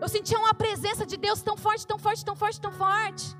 Eu 0.00 0.08
sentia 0.08 0.38
uma 0.38 0.52
presença 0.52 1.06
de 1.06 1.16
Deus 1.16 1.42
tão 1.42 1.56
forte, 1.56 1.86
tão 1.86 1.98
forte, 1.98 2.24
tão 2.24 2.34
forte, 2.34 2.60
tão 2.60 2.72
forte. 2.72 3.36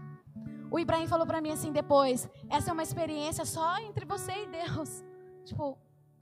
O 0.71 0.79
Ibrahim 0.79 1.09
falou 1.09 1.27
para 1.27 1.41
mim 1.41 1.51
assim 1.51 1.73
depois: 1.73 2.29
essa 2.49 2.71
é 2.71 2.73
uma 2.73 2.83
experiência 2.83 3.45
só 3.45 3.79
entre 3.79 4.05
você 4.05 4.33
e 4.45 4.47
Deus. 4.47 5.05
Tipo, 5.45 5.77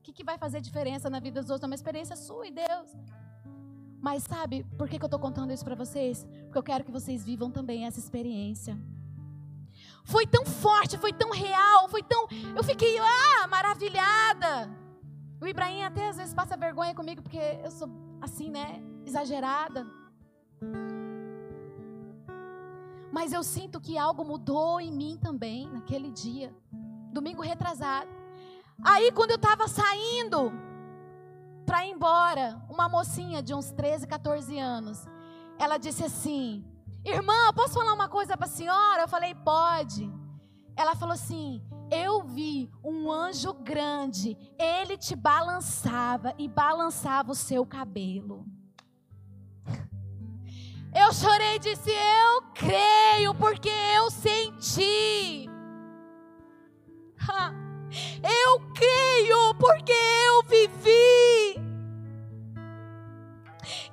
que, 0.09 0.13
que 0.13 0.25
vai 0.25 0.39
fazer 0.39 0.61
diferença 0.61 1.11
na 1.11 1.21
vida 1.21 1.41
dos 1.41 1.51
outros? 1.51 1.65
É 1.65 1.67
uma 1.67 1.75
experiência 1.75 2.17
sua 2.17 2.47
e 2.47 2.51
Deus. 2.51 2.97
Mas 4.01 4.23
sabe 4.23 4.65
por 4.79 4.89
que, 4.89 4.99
que 4.99 5.05
eu 5.05 5.09
estou 5.09 5.21
contando 5.21 5.53
isso 5.53 5.65
para 5.65 5.75
vocês? 5.75 6.27
Porque 6.45 6.59
eu 6.59 6.63
quero 6.63 6.85
que 6.85 6.91
vocês 6.91 7.25
vivam 7.25 7.51
também 7.51 7.85
essa 7.85 7.99
experiência. 7.99 8.79
Foi 10.05 10.27
tão 10.27 10.47
forte, 10.47 10.97
foi 10.97 11.13
tão 11.13 11.31
real, 11.31 11.89
foi 11.89 12.03
tão. 12.03 12.27
Eu 12.57 12.65
fiquei 12.65 12.97
ah, 12.99 13.47
maravilhada. 13.49 14.71
O 15.41 15.47
Ibrahim 15.47 15.83
até 15.83 16.09
às 16.09 16.17
vezes 16.17 16.35
passa 16.35 16.57
vergonha 16.57 16.95
comigo 16.95 17.23
porque 17.23 17.61
eu 17.63 17.71
sou 17.71 17.89
assim, 18.21 18.51
né? 18.51 18.83
Exagerada. 19.05 19.87
Mas 23.13 23.33
eu 23.33 23.43
sinto 23.43 23.81
que 23.81 23.99
algo 23.99 24.25
mudou 24.25 24.81
em 24.81 24.91
mim 24.91 25.19
também 25.21 25.69
naquele 25.69 26.11
dia. 26.11 26.55
Domingo 27.13 27.43
retrasado. 27.43 28.18
Aí, 28.83 29.11
quando 29.13 29.31
eu 29.33 29.37
estava 29.37 29.67
saindo 29.67 30.53
para 31.67 31.85
ir 31.85 31.91
embora, 31.91 32.63
uma 32.69 32.89
mocinha 32.89 33.43
de 33.43 33.53
uns 33.53 33.71
13, 33.73 34.07
14 34.07 34.59
anos, 34.59 35.05
ela 35.59 35.79
disse 35.79 36.05
assim: 36.05 36.65
Irmã, 37.05 37.53
posso 37.55 37.75
falar 37.75 37.93
uma 37.93 38.09
coisa 38.09 38.37
para 38.37 38.47
a 38.47 38.51
senhora? 38.51 39.03
Eu 39.03 39.09
falei: 39.09 39.35
Pode. 39.35 40.11
Ela 40.77 40.95
falou 40.95 41.15
assim: 41.15 41.61
Eu 41.91 42.23
vi 42.23 42.71
um 42.85 43.11
anjo 43.11 43.53
grande, 43.53 44.37
ele 44.59 44.97
te 44.97 45.17
balançava 45.17 46.33
e 46.39 46.49
balançava 46.49 47.33
o 47.33 47.35
seu 47.35 47.67
cabelo. 47.67 48.47
Eu 50.95 51.13
chorei 51.13 51.57
e 51.57 51.59
disse: 51.59 51.91
Eu 51.91 52.43
creio, 52.55 53.35
porque 53.35 53.69
eu 53.69 54.11
senti. 54.11 55.47
Ha. 57.21 57.68
Eu 58.23 58.61
creio 58.75 59.55
porque 59.55 59.93
eu 59.93 60.43
vivi. 60.45 61.69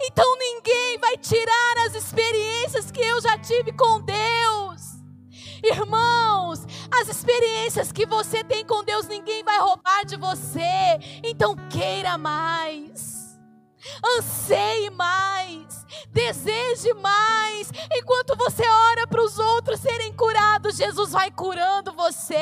Então 0.01 0.37
ninguém 0.37 0.97
vai 0.99 1.17
tirar 1.17 1.85
as 1.85 1.95
experiências 1.95 2.91
que 2.91 3.01
eu 3.01 3.21
já 3.21 3.37
tive 3.37 3.71
com 3.73 4.01
Deus. 4.01 4.95
Irmãos, 5.63 6.65
as 7.01 7.07
experiências 7.07 7.91
que 7.91 8.05
você 8.05 8.43
tem 8.43 8.65
com 8.65 8.83
Deus, 8.83 9.07
ninguém 9.07 9.43
vai 9.43 9.59
roubar 9.59 10.05
de 10.05 10.15
você. 10.15 10.99
Então 11.23 11.55
queira 11.69 12.17
mais 12.17 13.25
anseie 14.17 14.89
mais, 14.89 15.74
deseje 16.09 16.93
mais. 16.95 17.71
Enquanto 17.91 18.35
você 18.35 18.67
ora 18.67 19.07
para 19.07 19.23
os 19.23 19.37
outros 19.37 19.79
serem 19.79 20.13
curados, 20.13 20.77
Jesus 20.77 21.11
vai 21.11 21.31
curando 21.31 21.93
você. 21.93 22.35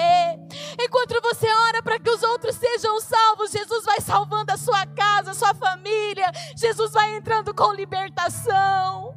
Enquanto 0.79 1.21
você 1.21 1.47
ora 1.67 1.81
para 1.81 1.99
que 1.99 2.09
os 2.09 2.23
outros 2.23 2.55
sejam 2.55 2.99
salvos, 2.99 3.51
Jesus 3.51 3.85
vai 3.85 4.01
salvando 4.01 4.51
a 4.51 4.57
sua 4.57 4.85
casa, 4.85 5.31
a 5.31 5.33
sua 5.33 5.53
família. 5.53 6.31
Jesus 6.55 6.91
vai 6.91 7.15
entrando 7.15 7.53
com 7.53 7.73
libertação. 7.73 9.15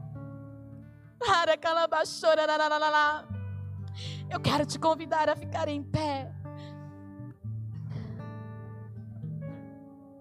Eu 4.30 4.41
quero 4.41 4.66
te 4.66 4.78
convidar 4.78 5.28
a 5.28 5.37
ficar 5.37 5.68
em 5.68 5.82
pé. 5.82 6.32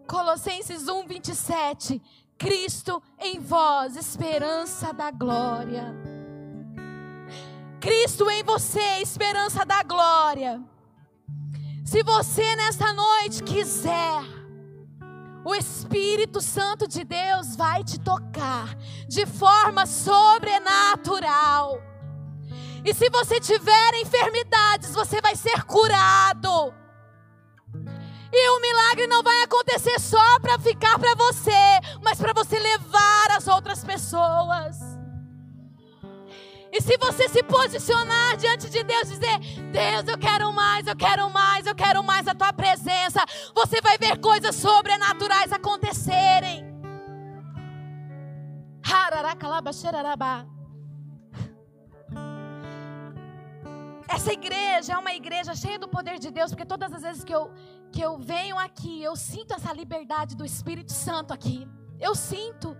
Colossenses 0.08 0.88
1, 0.88 1.08
27. 1.08 2.02
Cristo 2.38 3.02
em 3.20 3.40
vós, 3.40 3.96
esperança 3.96 4.94
da 4.94 5.10
glória. 5.10 5.96
Cristo 7.80 8.30
em 8.30 8.44
você, 8.44 9.00
esperança 9.02 9.66
da 9.66 9.82
glória. 9.84 10.62
Se 11.86 12.04
você 12.04 12.56
nesta 12.56 12.92
noite 12.94 13.44
quiser, 13.44 14.22
o 15.46 15.54
Espírito 15.56 16.42
Santo 16.42 16.88
de 16.88 17.04
Deus 17.04 17.56
vai 17.56 17.84
te 17.84 18.00
tocar 18.00 18.76
de 19.08 19.26
forma 19.26 19.86
sobrenatural. 19.86 21.80
E 22.84 22.94
se 22.94 23.10
você 23.10 23.40
tiver 23.40 23.94
enfermidades, 24.02 24.94
você 24.94 25.22
vai 25.22 25.36
ser 25.36 25.64
curado. 25.64 26.74
E 28.38 28.50
o 28.50 28.60
milagre 28.60 29.08
não 29.08 29.24
vai 29.24 29.44
acontecer 29.44 29.98
só 29.98 30.40
para 30.42 30.60
ficar 30.60 31.00
para 31.00 31.16
você, 31.16 31.52
mas 32.04 32.20
para 32.20 32.34
você 32.34 32.60
levar 32.60 33.32
as 33.32 33.48
outras 33.48 33.82
pessoas. 33.82 34.78
E 36.70 36.82
se 36.82 36.98
você 36.98 37.30
se 37.30 37.42
posicionar 37.44 38.36
diante 38.36 38.70
de 38.70 38.84
Deus, 38.84 39.08
dizer: 39.08 39.40
Deus, 39.72 40.06
eu 40.06 40.18
quero 40.18 40.52
mais, 40.52 40.86
eu 40.86 40.98
quero 40.98 41.30
mais, 41.30 41.66
eu 41.66 41.74
quero 41.74 42.04
mais 42.04 42.28
a 42.28 42.36
tua 42.36 42.52
presença, 42.52 43.24
você 43.56 43.80
vai 43.80 43.98
ver 43.98 44.20
coisas 44.20 44.54
sobrenaturais 44.58 45.54
acontecerem. 45.54 46.66
Essa 54.08 54.34
igreja 54.34 54.94
é 54.94 54.98
uma 54.98 55.14
igreja 55.14 55.56
cheia 55.56 55.80
do 55.80 55.88
poder 55.88 56.20
de 56.20 56.30
Deus, 56.30 56.52
porque 56.52 56.66
todas 56.66 56.94
as 56.94 57.02
vezes 57.02 57.24
que 57.24 57.34
eu, 57.34 57.52
que 57.96 58.02
eu 58.02 58.18
venho 58.18 58.60
aqui, 58.60 59.02
eu 59.02 59.16
sinto 59.16 59.54
essa 59.54 59.72
liberdade 59.72 60.36
do 60.36 60.46
Espírito 60.46 60.92
Santo 60.92 61.34
aqui. 61.34 61.66
Eu 61.98 62.14
sinto. 62.14 62.76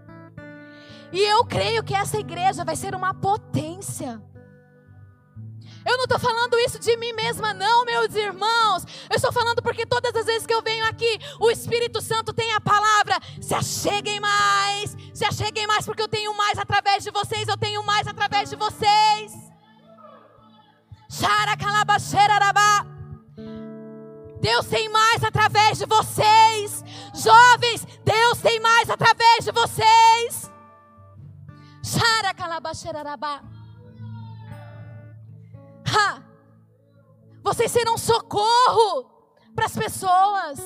E 1.10 1.22
eu 1.22 1.46
creio 1.46 1.82
que 1.86 1.96
essa 1.96 2.20
igreja 2.20 2.66
vai 2.66 2.76
ser 2.76 2.94
uma 2.94 3.14
potência. 3.14 4.22
Eu 5.86 5.96
não 5.96 6.04
estou 6.04 6.20
falando 6.20 6.60
isso 6.60 6.78
de 6.80 6.98
mim 6.98 7.14
mesma, 7.14 7.54
não, 7.54 7.86
meus 7.86 8.14
irmãos. 8.14 8.84
Eu 9.10 9.16
estou 9.16 9.32
falando 9.32 9.62
porque 9.62 9.86
todas 9.86 10.14
as 10.14 10.26
vezes 10.26 10.46
que 10.46 10.54
eu 10.54 10.62
venho 10.62 10.86
aqui, 10.86 11.18
o 11.40 11.50
Espírito 11.50 12.02
Santo 12.02 12.34
tem 12.34 12.52
a 12.52 12.60
palavra. 12.60 13.18
Se 13.40 13.56
acheguem 13.56 14.20
mais, 14.20 14.98
se 15.14 15.24
acheguem 15.24 15.66
mais, 15.66 15.86
porque 15.86 16.02
eu 16.02 16.10
tenho 16.10 16.36
mais 16.36 16.60
através 16.60 17.06
de 17.06 17.12
vocês, 17.12 17.48
eu 17.48 17.56
tenho 17.56 17.82
mais 17.84 18.06
através 18.06 18.50
de 18.50 18.58
vocês. 18.58 19.32
Deus 24.46 24.68
tem 24.68 24.88
mais 24.90 25.24
através 25.24 25.80
de 25.80 25.88
vocês. 25.88 26.84
Jovens, 27.16 27.84
Deus 28.04 28.38
tem 28.44 28.60
mais 28.60 28.88
através 28.92 29.44
de 29.44 29.52
vocês. 29.52 30.52
Ha! 35.92 36.22
Vocês 37.44 37.72
serão 37.72 37.98
socorro 37.98 39.10
para 39.56 39.66
as 39.66 39.76
pessoas. 39.76 40.60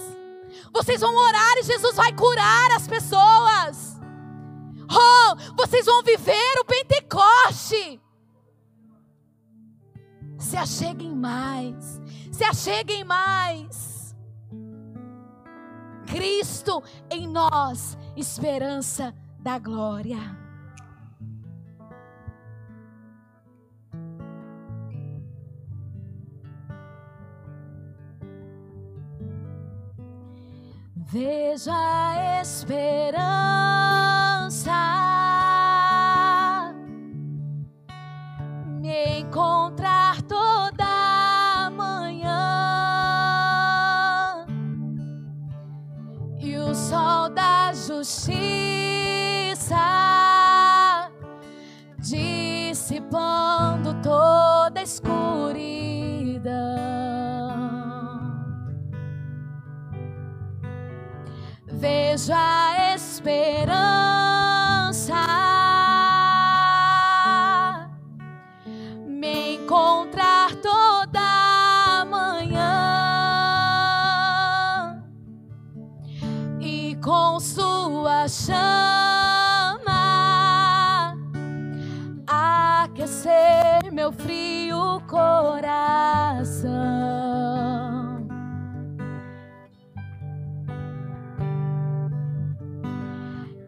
Vocês 0.73 0.99
vão 0.99 1.15
orar 1.15 1.57
e 1.59 1.63
Jesus 1.63 1.95
vai 1.95 2.11
curar 2.11 2.71
as 2.73 2.85
pessoas. 2.85 3.97
Oh, 4.91 5.55
vocês 5.55 5.85
vão 5.85 6.03
viver 6.03 6.59
o 6.59 6.65
Pentecoste. 6.65 8.01
Se 10.49 10.57
acheguem 10.57 11.15
mais. 11.15 12.01
Se 12.31 12.43
acheguem 12.43 13.03
mais. 13.03 14.15
Cristo 16.07 16.83
em 17.07 17.27
nós, 17.27 17.95
esperança 18.17 19.13
da 19.39 19.59
glória. 19.59 20.17
Veja 30.95 31.71
a 31.75 32.41
esperança 32.41 33.49
justiça 47.73 48.65
dissipando 51.99 53.93
toda 54.01 54.81
escuridão. 54.81 55.69
vejo 61.79 62.33
a 62.33 62.93
esperança 62.95 64.08
chama 78.29 78.69
aquecer 82.27 83.91
meu 83.91 84.11
frio 84.11 85.01
coração. 85.07 86.69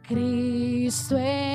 Cristo 0.03 1.16
em 1.18 1.51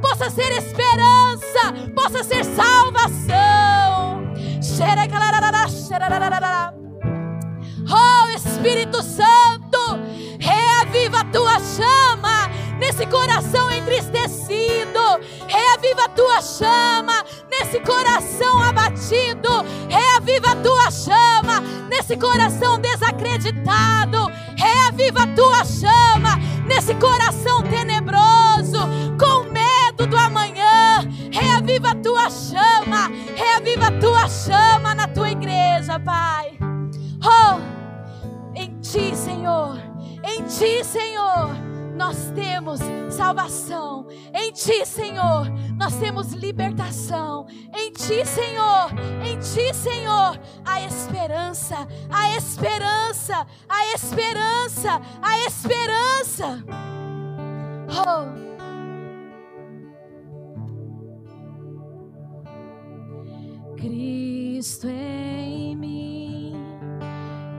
possa 0.00 0.30
ser 0.30 0.52
esperança, 0.52 1.72
possa 1.94 2.22
ser 2.22 2.44
salva 2.44 3.08
Oh 7.90 8.28
Espírito 8.34 9.02
Santo, 9.02 9.78
reaviva 10.38 11.20
a 11.20 11.24
tua 11.24 11.58
chama 11.60 12.48
nesse 12.78 13.06
coração 13.06 13.70
entristecido, 13.70 15.00
reaviva 15.46 16.04
a 16.04 16.08
tua 16.08 16.40
chama 16.40 17.24
nesse 17.50 17.78
coração 17.80 18.62
abatido, 18.62 19.50
reaviva 19.88 20.52
a 20.52 20.56
tua 20.56 20.90
chama 20.90 21.60
nesse 21.88 22.16
coração 22.16 22.80
desacreditado, 22.80 24.30
reaviva 24.56 25.24
a 25.24 25.26
tua 25.28 25.64
chama 25.64 26.36
nesse 26.66 26.94
coração 26.94 27.62
tenebroso, 27.62 27.83
Pai. 36.04 36.58
Oh, 37.22 37.60
em 38.54 38.78
Ti, 38.80 39.16
Senhor, 39.16 39.78
em 40.22 40.42
Ti, 40.44 40.84
Senhor 40.84 41.74
nós 41.94 42.30
temos 42.34 42.80
salvação. 43.08 44.06
Em 44.34 44.52
Ti, 44.52 44.84
Senhor, 44.84 45.48
nós 45.76 45.96
temos 45.96 46.32
libertação. 46.32 47.46
Em 47.74 47.92
Ti, 47.92 48.26
Senhor, 48.26 48.90
em 49.24 49.38
Ti, 49.38 49.72
Senhor, 49.72 50.38
a 50.64 50.80
esperança, 50.82 51.86
a 52.10 52.36
esperança, 52.36 53.46
a 53.68 53.86
esperança, 53.94 55.00
a 55.22 55.38
esperança. 55.38 56.64
Oh. 57.90 58.53
Cristo 63.84 64.88
em 64.88 65.76
mim, 65.76 66.54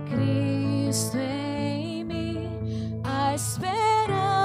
Cristo 0.10 1.18
em 1.18 2.04
mim, 2.04 2.50
a 3.04 3.36
esperança. 3.36 4.45